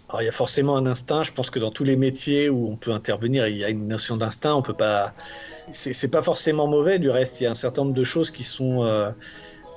Alors, 0.09 0.21
il 0.21 0.25
y 0.25 0.29
a 0.29 0.33
forcément 0.33 0.75
un 0.75 0.85
instinct. 0.85 1.23
Je 1.23 1.31
pense 1.31 1.49
que 1.49 1.59
dans 1.59 1.71
tous 1.71 1.83
les 1.83 1.95
métiers 1.95 2.49
où 2.49 2.69
on 2.69 2.75
peut 2.75 2.91
intervenir, 2.91 3.47
il 3.47 3.57
y 3.57 3.63
a 3.63 3.69
une 3.69 3.87
notion 3.87 4.17
d'instinct. 4.17 4.53
On 4.55 4.61
peut 4.61 4.73
pas. 4.73 5.13
C'est 5.71 6.11
pas 6.11 6.23
forcément 6.23 6.67
mauvais. 6.67 6.99
Du 6.99 7.09
reste, 7.09 7.39
il 7.39 7.45
y 7.45 7.47
a 7.47 7.51
un 7.51 7.55
certain 7.55 7.83
nombre 7.83 7.95
de 7.95 8.03
choses 8.03 8.31
qui 8.31 8.43
sont. 8.43 8.83
Euh, 8.83 9.11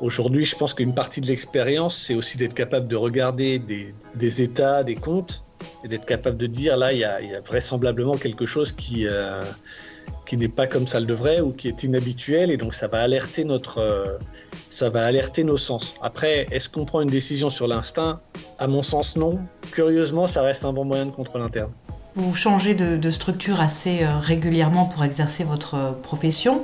aujourd'hui, 0.01 0.45
je 0.45 0.57
pense 0.57 0.75
qu'une 0.75 0.95
partie 0.95 1.21
de 1.21 1.27
l'expérience, 1.27 1.97
c'est 1.97 2.15
aussi 2.15 2.37
d'être 2.39 2.55
capable 2.55 2.89
de 2.89 2.97
regarder 2.97 3.59
des, 3.59 4.43
états, 4.43 4.85
des 4.85 4.95
comptes, 4.95 5.43
et 5.85 5.89
d'être 5.89 6.07
capable 6.07 6.37
de 6.37 6.47
dire 6.47 6.77
là, 6.77 6.93
il 6.93 6.99
y 6.99 7.05
a, 7.05 7.19
vraisemblablement 7.47 8.17
quelque 8.17 8.47
chose 8.47 8.73
qui, 8.73 9.07
euh, 9.07 9.45
qui 10.27 10.37
n'est 10.37 10.49
pas 10.49 10.67
comme 10.67 10.87
ça 10.87 11.01
le 11.01 11.07
devrait 11.07 11.41
ou 11.41 11.53
qui 11.53 11.69
est 11.69 11.85
inhabituel 11.85 12.51
et 12.51 12.57
donc 12.57 12.75
ça 12.75 12.89
va 12.89 13.01
alerter 13.01 13.45
notre 13.45 13.79
euh, 13.79 14.19
ça 14.71 14.91
va 14.91 15.07
alerter 15.07 15.45
nos 15.45 15.57
sens. 15.57 15.95
Après, 16.03 16.49
est-ce 16.51 16.69
qu'on 16.69 16.85
prend 16.85 17.01
une 17.01 17.11
décision 17.11 17.49
sur 17.49 17.69
l'instinct? 17.69 18.21
À 18.59 18.67
mon 18.67 18.83
sens, 18.83 19.17
non. 19.17 19.39
Curieusement, 19.71 20.27
ça 20.27 20.43
reste 20.43 20.65
un 20.65 20.73
bon 20.73 20.85
moyen 20.85 21.07
de 21.07 21.13
contrôle 21.13 21.43
interne. 21.43 21.71
Vous 22.17 22.35
changez 22.35 22.75
de, 22.75 23.11
structure 23.11 23.61
assez 23.61 24.03
euh, 24.03 24.19
régulièrement 24.19 24.87
pour 24.87 25.05
exercer 25.05 25.45
votre 25.45 25.97
profession. 26.03 26.63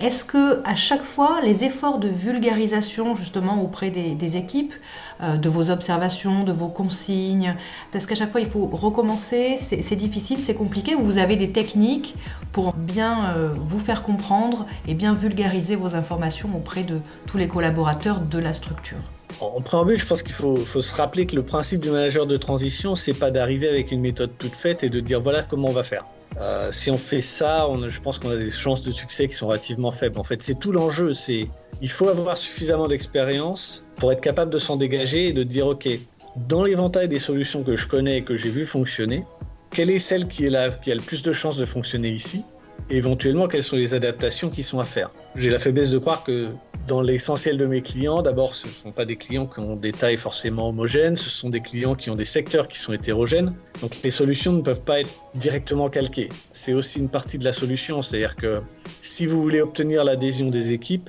Est-ce 0.00 0.24
que 0.24 0.62
à 0.64 0.76
chaque 0.76 1.02
fois, 1.02 1.40
les 1.42 1.64
efforts 1.64 1.98
de 1.98 2.08
vulgarisation 2.08 3.16
justement 3.16 3.60
auprès 3.60 3.90
des, 3.90 4.36
équipes, 4.36 4.74
euh, 5.20 5.36
de 5.36 5.48
vos 5.48 5.70
observations, 5.70 6.44
de 6.44 6.52
vos 6.52 6.68
consignes, 6.68 7.56
est-ce 7.92 8.06
qu'à 8.06 8.14
chaque 8.14 8.30
fois 8.30 8.40
il 8.40 8.46
faut 8.46 8.66
recommencer? 8.66 9.56
C'est 9.58 9.96
difficile, 9.96 10.40
c'est 10.40 10.54
compliqué 10.54 10.94
Ou 10.94 11.02
vous 11.02 11.18
avez 11.18 11.34
des 11.34 11.50
techniques 11.50 12.14
pour 12.52 12.74
bien 12.74 13.34
euh, 13.34 13.52
vous 13.52 13.80
faire 13.80 14.04
comprendre 14.04 14.66
et 14.86 14.94
bien 14.94 15.14
vulgariser 15.14 15.74
vos 15.74 15.96
informations 15.96 16.50
auprès 16.56 16.84
de 16.84 17.00
tous 17.26 17.36
les 17.36 17.48
collaborateurs 17.48 18.20
de 18.20 18.38
la 18.38 18.52
structure? 18.52 18.98
En 19.40 19.60
préambule, 19.60 19.98
je 19.98 20.06
pense 20.06 20.22
qu'il 20.22 20.32
faut, 20.32 20.64
se 20.64 20.94
rappeler 20.94 21.26
que 21.26 21.34
le 21.34 21.42
principe 21.42 21.80
du 21.80 21.90
manager 21.90 22.26
de 22.26 22.36
transition, 22.36 22.94
c'est 22.94 23.14
pas 23.14 23.32
d'arriver 23.32 23.68
avec 23.68 23.90
une 23.90 24.00
méthode 24.00 24.30
toute 24.38 24.54
faite 24.54 24.84
et 24.84 24.90
de 24.90 25.00
dire 25.00 25.20
voilà 25.20 25.42
comment 25.42 25.68
on 25.68 25.72
va 25.72 25.82
faire. 25.82 26.04
Euh, 26.36 26.70
si 26.72 26.90
on 26.90 26.98
fait 26.98 27.20
ça, 27.20 27.66
je 27.88 28.00
pense 28.00 28.18
qu'on 28.18 28.30
a 28.30 28.36
des 28.36 28.50
chances 28.50 28.82
de 28.82 28.92
succès 28.92 29.26
qui 29.28 29.34
sont 29.34 29.48
relativement 29.48 29.92
faibles. 29.92 30.18
En 30.18 30.24
fait, 30.24 30.42
c'est 30.42 30.58
tout 30.58 30.72
l'enjeu. 30.72 31.14
C'est 31.14 31.48
il 31.80 31.90
faut 31.90 32.08
avoir 32.08 32.36
suffisamment 32.36 32.88
d'expérience 32.88 33.84
pour 33.96 34.12
être 34.12 34.20
capable 34.20 34.50
de 34.50 34.58
s'en 34.58 34.76
dégager 34.76 35.28
et 35.28 35.32
de 35.32 35.42
dire 35.42 35.66
ok, 35.66 35.88
dans 36.36 36.64
l'éventail 36.64 37.08
des 37.08 37.18
solutions 37.18 37.64
que 37.64 37.76
je 37.76 37.88
connais 37.88 38.18
et 38.18 38.24
que 38.24 38.36
j'ai 38.36 38.50
vu 38.50 38.66
fonctionner, 38.66 39.24
quelle 39.70 39.90
est 39.90 39.98
celle 39.98 40.28
qui, 40.28 40.48
qui 40.82 40.92
a 40.92 40.94
le 40.94 41.00
plus 41.00 41.22
de 41.22 41.32
chances 41.32 41.56
de 41.56 41.66
fonctionner 41.66 42.10
ici? 42.10 42.44
Et 42.90 42.96
éventuellement 42.96 43.48
quelles 43.48 43.64
sont 43.64 43.76
les 43.76 43.94
adaptations 43.94 44.50
qui 44.50 44.62
sont 44.62 44.78
à 44.78 44.84
faire? 44.84 45.10
J'ai 45.38 45.50
la 45.50 45.60
faiblesse 45.60 45.92
de 45.92 45.98
croire 45.98 46.24
que 46.24 46.48
dans 46.88 47.00
l'essentiel 47.00 47.58
de 47.58 47.66
mes 47.66 47.80
clients, 47.80 48.22
d'abord, 48.22 48.56
ce 48.56 48.66
ne 48.66 48.72
sont 48.72 48.90
pas 48.90 49.04
des 49.04 49.14
clients 49.14 49.46
qui 49.46 49.60
ont 49.60 49.76
des 49.76 49.92
tailles 49.92 50.16
forcément 50.16 50.68
homogènes, 50.70 51.16
ce 51.16 51.30
sont 51.30 51.48
des 51.48 51.60
clients 51.60 51.94
qui 51.94 52.10
ont 52.10 52.16
des 52.16 52.24
secteurs 52.24 52.66
qui 52.66 52.76
sont 52.76 52.92
hétérogènes. 52.92 53.54
Donc 53.80 53.92
les 54.02 54.10
solutions 54.10 54.52
ne 54.52 54.62
peuvent 54.62 54.82
pas 54.82 54.98
être 54.98 55.10
directement 55.36 55.90
calquées. 55.90 56.28
C'est 56.50 56.72
aussi 56.72 56.98
une 56.98 57.08
partie 57.08 57.38
de 57.38 57.44
la 57.44 57.52
solution, 57.52 58.02
c'est-à-dire 58.02 58.34
que 58.34 58.62
si 59.00 59.26
vous 59.26 59.40
voulez 59.40 59.60
obtenir 59.60 60.02
l'adhésion 60.02 60.50
des 60.50 60.72
équipes, 60.72 61.08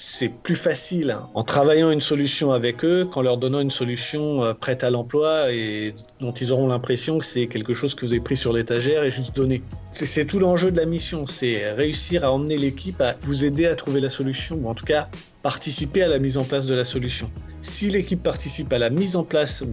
c'est 0.00 0.28
plus 0.28 0.54
facile 0.54 1.18
en 1.34 1.42
travaillant 1.42 1.90
une 1.90 2.00
solution 2.00 2.52
avec 2.52 2.84
eux 2.84 3.04
qu'en 3.04 3.20
leur 3.20 3.36
donnant 3.36 3.58
une 3.58 3.72
solution 3.72 4.44
euh, 4.44 4.54
prête 4.54 4.84
à 4.84 4.90
l'emploi 4.90 5.52
et 5.52 5.92
dont 6.20 6.30
ils 6.30 6.52
auront 6.52 6.68
l'impression 6.68 7.18
que 7.18 7.24
c'est 7.24 7.48
quelque 7.48 7.74
chose 7.74 7.96
que 7.96 8.06
vous 8.06 8.12
avez 8.12 8.20
pris 8.20 8.36
sur 8.36 8.52
l'étagère 8.52 9.02
et 9.02 9.10
juste 9.10 9.34
donné. 9.34 9.60
C'est 9.90 10.24
tout 10.24 10.38
l'enjeu 10.38 10.70
de 10.70 10.76
la 10.76 10.86
mission, 10.86 11.26
c'est 11.26 11.72
réussir 11.72 12.24
à 12.24 12.30
emmener 12.30 12.58
l'équipe 12.58 13.00
à 13.00 13.16
vous 13.22 13.44
aider 13.44 13.66
à 13.66 13.74
trouver 13.74 14.00
la 14.00 14.08
solution 14.08 14.60
ou 14.62 14.68
en 14.68 14.74
tout 14.74 14.84
cas 14.84 15.08
participer 15.42 16.02
à 16.02 16.08
la 16.08 16.20
mise 16.20 16.38
en 16.38 16.44
place 16.44 16.66
de 16.66 16.76
la 16.76 16.84
solution. 16.84 17.28
Si 17.62 17.90
l'équipe 17.90 18.22
participe 18.22 18.72
à 18.72 18.78
la 18.78 18.90
mise 18.90 19.16
en 19.16 19.24
place, 19.24 19.64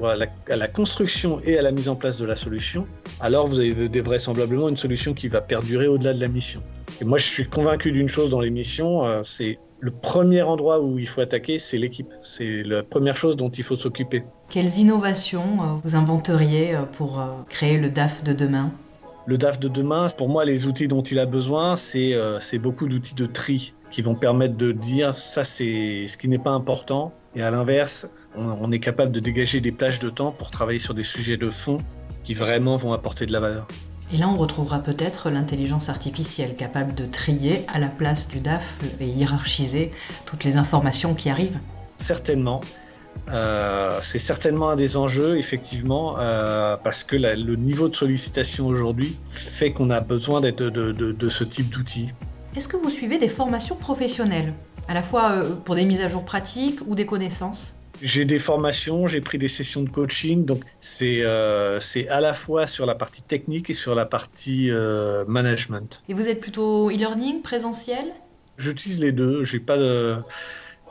à 0.49 0.55
la, 0.55 0.67
construction 0.67 1.39
et 1.43 1.59
à 1.59 1.61
la 1.61 1.71
mise 1.71 1.87
en 1.87 1.95
place 1.95 2.17
de 2.17 2.25
la 2.25 2.35
solution, 2.35 2.87
alors 3.19 3.47
vous 3.47 3.59
avez 3.59 4.01
vraisemblablement 4.01 4.69
une 4.69 4.77
solution 4.77 5.13
qui 5.13 5.27
va 5.27 5.41
perdurer 5.41 5.87
au-delà 5.87 6.15
de 6.15 6.19
la 6.19 6.27
mission. 6.27 6.63
Et 6.99 7.05
moi, 7.05 7.19
je 7.19 7.25
suis 7.25 7.45
convaincu 7.45 7.91
d'une 7.91 8.09
chose 8.09 8.29
dans 8.29 8.39
les 8.39 8.49
missions, 8.49 9.05
euh, 9.05 9.21
c'est 9.23 9.59
le 9.79 9.91
premier 9.91 10.41
endroit 10.41 10.81
où 10.81 10.97
il 10.97 11.07
faut 11.07 11.21
attaquer, 11.21 11.59
c'est 11.59 11.77
l'équipe. 11.77 12.07
C'est 12.21 12.63
la 12.63 12.83
première 12.83 13.17
chose 13.17 13.35
dont 13.35 13.49
il 13.49 13.63
faut 13.63 13.75
s'occuper. 13.75 14.23
Quelles 14.49 14.77
innovations 14.77 15.61
euh, 15.61 15.65
vous 15.83 15.95
inventeriez 15.95 16.75
euh, 16.75 16.83
pour 16.83 17.21
créer 17.49 17.77
le 17.77 17.89
DAF 17.89 18.23
de 18.23 18.33
demain? 18.33 18.71
Le 19.25 19.37
DAF 19.37 19.59
de 19.59 19.67
demain, 19.67 20.07
pour 20.17 20.29
moi, 20.29 20.45
les 20.45 20.67
outils 20.67 20.87
dont 20.87 21.01
il 21.01 21.19
a 21.19 21.25
besoin, 21.25 21.75
c'est 21.77 22.59
beaucoup 22.59 22.87
d'outils 22.87 23.15
de 23.15 23.25
tri 23.25 23.73
qui 23.89 24.01
vont 24.01 24.15
permettre 24.15 24.55
de 24.55 24.71
dire 24.71 25.17
ça, 25.17 25.43
c'est 25.43 26.07
ce 26.07 26.17
qui 26.17 26.27
n'est 26.27 26.37
pas 26.37 26.51
important 26.51 27.11
et 27.35 27.41
à 27.41 27.51
l'inverse, 27.51 28.09
on, 28.33 28.71
est 28.71 28.79
capable 28.79 29.11
de 29.11 29.19
dégager 29.19 29.59
des 29.59 29.73
plages 29.73 29.99
de 29.99 30.09
temps 30.09 30.31
pour 30.31 30.51
travailler 30.51 30.79
sur 30.79 30.93
des 30.93 31.03
sujets 31.03 31.35
de 31.35 31.47
fond 31.47 31.79
qui 32.23 32.33
vraiment 32.33 32.77
vont 32.77 32.93
apporter 32.93 33.25
de 33.25 33.33
la 33.33 33.41
valeur. 33.41 33.67
Et 34.13 34.17
là, 34.17 34.29
on 34.29 34.37
retrouvera 34.37 34.79
peut-être 34.79 35.29
l'intelligence 35.29 35.89
artificielle 35.89 36.55
capable 36.55 36.93
de 36.93 37.05
trier 37.05 37.65
à 37.73 37.79
la 37.79 37.87
place 37.87 38.27
du 38.27 38.39
DAF 38.39 38.77
et 38.99 39.07
hiérarchiser 39.07 39.91
toutes 40.25 40.43
les 40.43 40.57
informations 40.57 41.15
qui 41.15 41.29
arrivent. 41.29 41.59
Certainement. 41.99 42.61
Euh, 43.29 43.99
c'est 44.03 44.19
certainement 44.19 44.69
un 44.69 44.75
des 44.75 44.97
enjeux, 44.97 45.37
effectivement, 45.37 46.19
euh, 46.19 46.77
parce 46.77 47.03
que 47.03 47.15
le 47.15 47.55
niveau 47.55 47.89
de 47.89 47.95
sollicitation 47.95 48.67
aujourd'hui 48.67 49.17
fait 49.27 49.71
qu'on 49.71 49.89
a 49.89 50.01
besoin 50.01 50.41
de, 50.41 50.51
de 50.51 51.29
ce 51.29 51.43
type 51.43 51.69
d'outils. 51.69 52.09
Est-ce 52.55 52.67
que 52.67 52.77
vous 52.77 52.89
suivez 52.89 53.17
des 53.17 53.27
formations 53.27 53.75
professionnelles 53.75 54.53
à 54.87 54.93
la 54.93 55.01
fois 55.01 55.31
euh, 55.31 55.55
pour 55.55 55.75
des 55.75 55.83
mises 55.83 56.01
à 56.01 56.07
jour 56.07 56.23
pratiques 56.23 56.79
ou 56.87 56.95
des 56.95 57.05
connaissances? 57.05 57.74
J'ai 58.01 58.25
des 58.25 58.39
formations, 58.39 59.07
j'ai 59.07 59.21
pris 59.21 59.37
des 59.37 59.47
sessions 59.47 59.81
de 59.81 59.89
coaching, 59.89 60.45
donc 60.45 60.63
c'est 60.79 61.19
euh, 61.21 61.79
à 62.09 62.21
la 62.21 62.33
fois 62.33 62.67
sur 62.67 62.85
la 62.85 62.95
partie 62.95 63.21
technique 63.21 63.69
et 63.69 63.73
sur 63.73 63.95
la 63.95 64.05
partie 64.05 64.71
euh, 64.71 65.25
management. 65.27 66.01
Et 66.09 66.13
vous 66.13 66.27
êtes 66.27 66.41
plutôt 66.41 66.89
e-learning, 66.89 67.41
présentiel? 67.41 68.05
J'utilise 68.57 69.01
les 69.01 69.11
deux, 69.11 69.43
j'ai 69.43 69.59
pas 69.59 69.77
de 69.77 70.17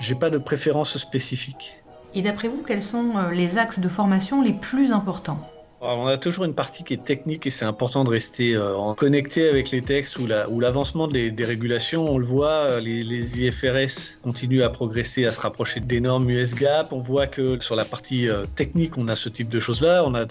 j'ai 0.01 0.15
pas 0.15 0.31
de 0.31 0.39
préférence 0.39 0.99
spécifique. 0.99 1.77
Et 2.15 2.23
d'après 2.23 2.49
vous, 2.49 2.63
quels 2.63 2.83
sont 2.83 3.29
les 3.33 3.59
axes 3.59 3.79
de 3.79 3.89
formation 3.89 4.43
les 4.43 4.53
plus 4.53 4.93
importants? 4.93 5.51
On 5.87 6.07
a 6.07 6.17
toujours 6.17 6.45
une 6.45 6.55
partie 6.55 6.85
qui 6.85 6.95
est 6.95 7.05
technique 7.05 7.47
et 7.47 7.50
c'est 7.50 7.64
important 7.64 8.05
de 8.05 8.11
rester 8.11 8.55
euh, 8.55 8.95
connecté 8.95 9.49
avec 9.49 9.71
les 9.71 9.83
textes 9.83 10.19
ou 10.19 10.26
l'avancement 10.61 11.07
des, 11.07 11.33
régulations. 11.45 12.05
On 12.09 12.19
le 12.19 12.25
voit, 12.25 12.49
euh, 12.49 12.81
les, 12.81 13.43
IFRS 13.43 14.19
continuent 14.23 14.62
à 14.62 14.71
progresser, 14.71 15.26
à 15.26 15.33
se 15.33 15.41
rapprocher 15.41 15.81
des 15.81 16.00
normes 16.00 16.29
US 16.31 16.55
GAP. 16.55 16.93
On 16.93 17.00
voit 17.00 17.26
que 17.26 17.59
sur 17.61 17.76
la 17.76 17.85
partie 17.85 18.29
euh, 18.29 18.47
technique, 18.47 18.97
on 18.97 19.09
a 19.09 19.17
ce 19.17 19.29
type 19.29 19.49
de 19.49 19.61
choses-là. 19.61 20.05
On 20.07 20.14
a 20.14 20.25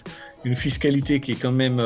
une 0.43 0.55
fiscalité 0.55 1.21
qui 1.21 1.33
est 1.33 1.41
quand 1.41 1.51
même 1.51 1.81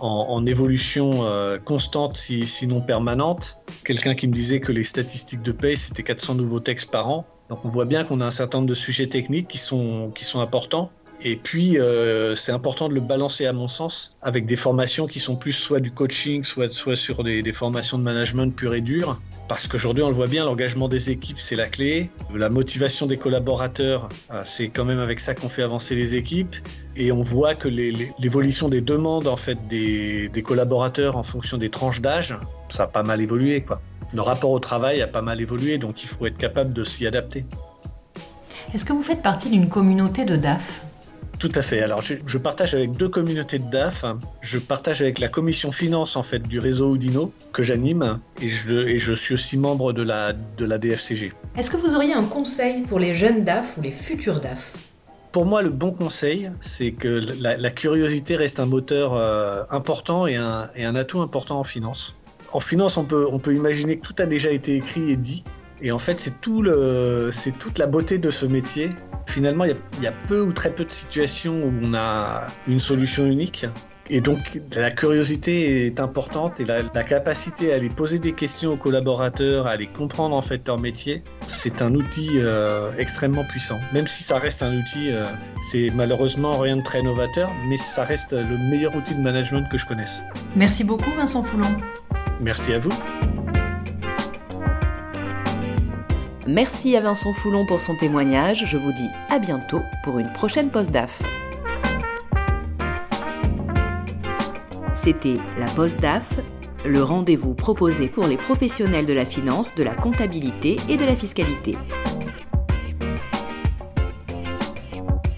en, 0.00 0.46
évolution 0.46 1.26
constante, 1.64 2.16
sinon 2.16 2.80
permanente. 2.80 3.58
Quelqu'un 3.84 4.14
qui 4.14 4.26
me 4.26 4.32
disait 4.32 4.60
que 4.60 4.72
les 4.72 4.84
statistiques 4.84 5.42
de 5.42 5.52
paie, 5.52 5.76
c'était 5.76 6.02
400 6.02 6.36
nouveaux 6.36 6.60
textes 6.60 6.90
par 6.90 7.10
an. 7.10 7.26
Donc 7.50 7.60
on 7.64 7.68
voit 7.68 7.84
bien 7.84 8.04
qu'on 8.04 8.22
a 8.22 8.26
un 8.26 8.30
certain 8.30 8.58
nombre 8.58 8.70
de 8.70 8.74
sujets 8.74 9.08
techniques 9.08 9.48
qui 9.48 9.58
sont 9.58 10.12
importants. 10.36 10.90
Et 11.20 11.36
puis, 11.36 11.78
euh, 11.78 12.36
c'est 12.36 12.52
important 12.52 12.88
de 12.88 12.94
le 12.94 13.00
balancer, 13.00 13.44
à 13.46 13.52
mon 13.52 13.66
sens, 13.66 14.16
avec 14.22 14.46
des 14.46 14.54
formations 14.54 15.08
qui 15.08 15.18
sont 15.18 15.34
plus 15.34 15.52
soit 15.52 15.80
du 15.80 15.90
coaching, 15.90 16.44
soit, 16.44 16.72
soit 16.72 16.94
sur 16.94 17.24
des, 17.24 17.52
formations 17.52 17.98
de 17.98 18.04
management 18.04 18.54
pur 18.54 18.72
et 18.74 18.80
dur. 18.80 19.20
Parce 19.48 19.66
qu'aujourd'hui, 19.66 20.04
on 20.04 20.10
le 20.10 20.14
voit 20.14 20.28
bien, 20.28 20.44
l'engagement 20.44 20.88
des 20.88 21.10
équipes, 21.10 21.40
c'est 21.40 21.56
la 21.56 21.66
clé. 21.66 22.10
La 22.32 22.50
motivation 22.50 23.06
des 23.06 23.16
collaborateurs, 23.16 24.08
euh, 24.30 24.42
c'est 24.44 24.68
quand 24.68 24.84
même 24.84 25.00
avec 25.00 25.18
ça 25.18 25.34
qu'on 25.34 25.48
fait 25.48 25.62
avancer 25.62 25.96
les 25.96 26.14
équipes. 26.14 26.54
Et 26.94 27.10
on 27.10 27.24
voit 27.24 27.56
que 27.56 27.68
l'évolution 27.68 28.68
des 28.68 28.80
demandes 28.80 29.26
en 29.26 29.36
fait, 29.36 29.58
des, 29.68 30.28
des, 30.28 30.42
collaborateurs 30.42 31.16
en 31.16 31.24
fonction 31.24 31.58
des 31.58 31.68
tranches 31.68 32.00
d'âge, 32.00 32.36
ça 32.68 32.84
a 32.84 32.86
pas 32.86 33.02
mal 33.02 33.20
évolué. 33.20 33.62
Quoi. 33.62 33.80
Le 34.12 34.22
rapport 34.22 34.50
au 34.50 34.60
travail 34.60 35.02
a 35.02 35.08
pas 35.08 35.22
mal 35.22 35.40
évolué, 35.40 35.78
donc 35.78 36.02
il 36.02 36.08
faut 36.08 36.26
être 36.26 36.38
capable 36.38 36.72
de 36.72 36.84
s'y 36.84 37.06
adapter. 37.06 37.44
Est-ce 38.74 38.84
que 38.84 38.92
vous 38.92 39.02
faites 39.02 39.22
partie 39.22 39.48
d'une 39.50 39.68
communauté 39.68 40.24
de 40.24 40.36
DAF 40.36 40.87
tout 41.38 41.52
à 41.54 41.62
fait. 41.62 41.82
Alors, 41.82 42.02
je, 42.02 42.38
partage 42.38 42.74
avec 42.74 42.92
deux 42.92 43.08
communautés 43.08 43.58
de 43.58 43.70
DAF. 43.70 44.04
Je 44.40 44.58
partage 44.58 45.02
avec 45.02 45.18
la 45.18 45.28
commission 45.28 45.72
finance 45.72 46.16
en 46.16 46.22
fait 46.22 46.40
du 46.40 46.58
réseau 46.58 46.90
Oudino 46.90 47.32
que 47.52 47.62
j'anime 47.62 48.18
et 48.42 48.48
je, 48.48 49.12
suis 49.14 49.34
aussi 49.34 49.56
membre 49.56 49.92
de 49.92 50.02
la, 50.02 50.32
de 50.32 50.64
la 50.64 50.78
DFCG. 50.78 51.32
Est-ce 51.56 51.70
que 51.70 51.76
vous 51.76 51.94
auriez 51.94 52.12
un 52.12 52.24
conseil 52.24 52.82
pour 52.82 52.98
les 52.98 53.14
jeunes 53.14 53.44
DAF 53.44 53.78
ou 53.78 53.82
les 53.82 53.92
futurs 53.92 54.40
DAF? 54.40 54.74
Pour 55.30 55.44
moi, 55.44 55.62
le 55.62 55.70
bon 55.70 55.92
conseil, 55.92 56.50
c'est 56.60 56.92
que 56.92 57.08
la, 57.08 57.70
curiosité 57.70 58.34
reste 58.34 58.60
un 58.60 58.66
moteur 58.66 59.14
euh, 59.14 59.62
important 59.70 60.26
et 60.26 60.36
un, 60.36 60.68
et 60.74 60.84
un, 60.84 60.96
atout 60.96 61.20
important 61.20 61.60
en 61.60 61.64
finance. 61.64 62.18
En 62.52 62.60
finance, 62.60 62.96
on 62.96 63.04
peut, 63.04 63.26
on 63.30 63.38
peut 63.38 63.54
imaginer 63.54 63.98
que 63.98 64.06
tout 64.06 64.14
a 64.18 64.26
déjà 64.26 64.50
été 64.50 64.74
écrit 64.74 65.10
et 65.12 65.16
dit, 65.16 65.44
et 65.80 65.92
en 65.92 65.98
fait, 65.98 66.18
c'est 66.20 66.40
tout 66.40 66.62
le, 66.62 67.30
c'est 67.32 67.56
toute 67.56 67.78
la 67.78 67.86
beauté 67.86 68.18
de 68.18 68.30
ce 68.30 68.46
métier. 68.46 68.90
Finalement, 69.26 69.64
il 69.64 69.76
y, 70.02 70.06
a 70.06 70.12
peu 70.26 70.40
ou 70.40 70.52
très 70.52 70.70
peu 70.70 70.84
de 70.84 70.90
situations 70.90 71.52
où 71.52 71.72
on 71.82 71.94
a 71.94 72.46
une 72.66 72.80
solution 72.80 73.26
unique. 73.26 73.66
Et 74.10 74.22
donc, 74.22 74.38
la 74.74 74.90
curiosité 74.90 75.86
est 75.86 76.00
importante 76.00 76.60
et 76.60 76.64
la, 76.64 76.82
capacité 77.04 77.72
à 77.72 77.76
aller 77.76 77.90
poser 77.90 78.18
des 78.18 78.32
questions 78.32 78.72
aux 78.72 78.76
collaborateurs, 78.78 79.66
à 79.66 79.72
aller 79.72 79.86
comprendre 79.86 80.34
en 80.34 80.40
fait 80.40 80.66
leur 80.66 80.80
métier, 80.80 81.22
c'est 81.46 81.82
un 81.82 81.94
outil 81.94 82.30
euh, 82.36 82.90
extrêmement 82.96 83.44
puissant. 83.44 83.78
Même 83.92 84.06
si 84.06 84.22
ça 84.22 84.38
reste 84.38 84.62
un 84.62 84.74
outil, 84.78 85.10
euh, 85.10 85.26
c'est 85.70 85.90
malheureusement 85.94 86.56
rien 86.56 86.78
de 86.78 86.82
très 86.82 87.02
novateur, 87.02 87.50
mais 87.68 87.76
ça 87.76 88.04
reste 88.04 88.32
le 88.32 88.56
meilleur 88.56 88.96
outil 88.96 89.14
de 89.14 89.20
management 89.20 89.68
que 89.70 89.76
je 89.76 89.84
connaisse. 89.84 90.22
Merci 90.56 90.84
beaucoup, 90.84 91.10
Vincent 91.14 91.42
Foulon. 91.42 91.76
Merci 92.40 92.72
à 92.72 92.78
vous. 92.78 92.92
Merci 96.48 96.96
à 96.96 97.02
Vincent 97.02 97.34
Foulon 97.34 97.66
pour 97.66 97.82
son 97.82 97.94
témoignage. 97.94 98.64
Je 98.66 98.78
vous 98.78 98.90
dis 98.90 99.10
à 99.28 99.38
bientôt 99.38 99.82
pour 100.02 100.18
une 100.18 100.32
prochaine 100.32 100.70
Poste 100.70 100.90
DAF. 100.90 101.22
C'était 104.94 105.34
la 105.58 105.66
Poste 105.66 106.00
DAF, 106.00 106.26
le 106.86 107.02
rendez-vous 107.02 107.52
proposé 107.52 108.08
pour 108.08 108.26
les 108.26 108.38
professionnels 108.38 109.04
de 109.04 109.12
la 109.12 109.26
finance, 109.26 109.74
de 109.74 109.84
la 109.84 109.94
comptabilité 109.94 110.78
et 110.88 110.96
de 110.96 111.04
la 111.04 111.14
fiscalité. 111.14 111.76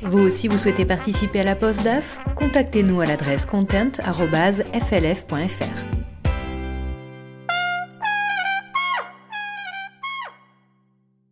Vous 0.03 0.21
aussi, 0.21 0.47
vous 0.47 0.59
souhaitez 0.59 0.85
participer 0.85 1.41
à 1.41 1.45
la 1.45 1.57
Poste 1.57 1.83
DAF? 1.83 2.21
Contactez-nous 2.37 3.01
à 3.01 3.07
l'adresse 3.07 3.47
content.flf.fr. 3.47 5.90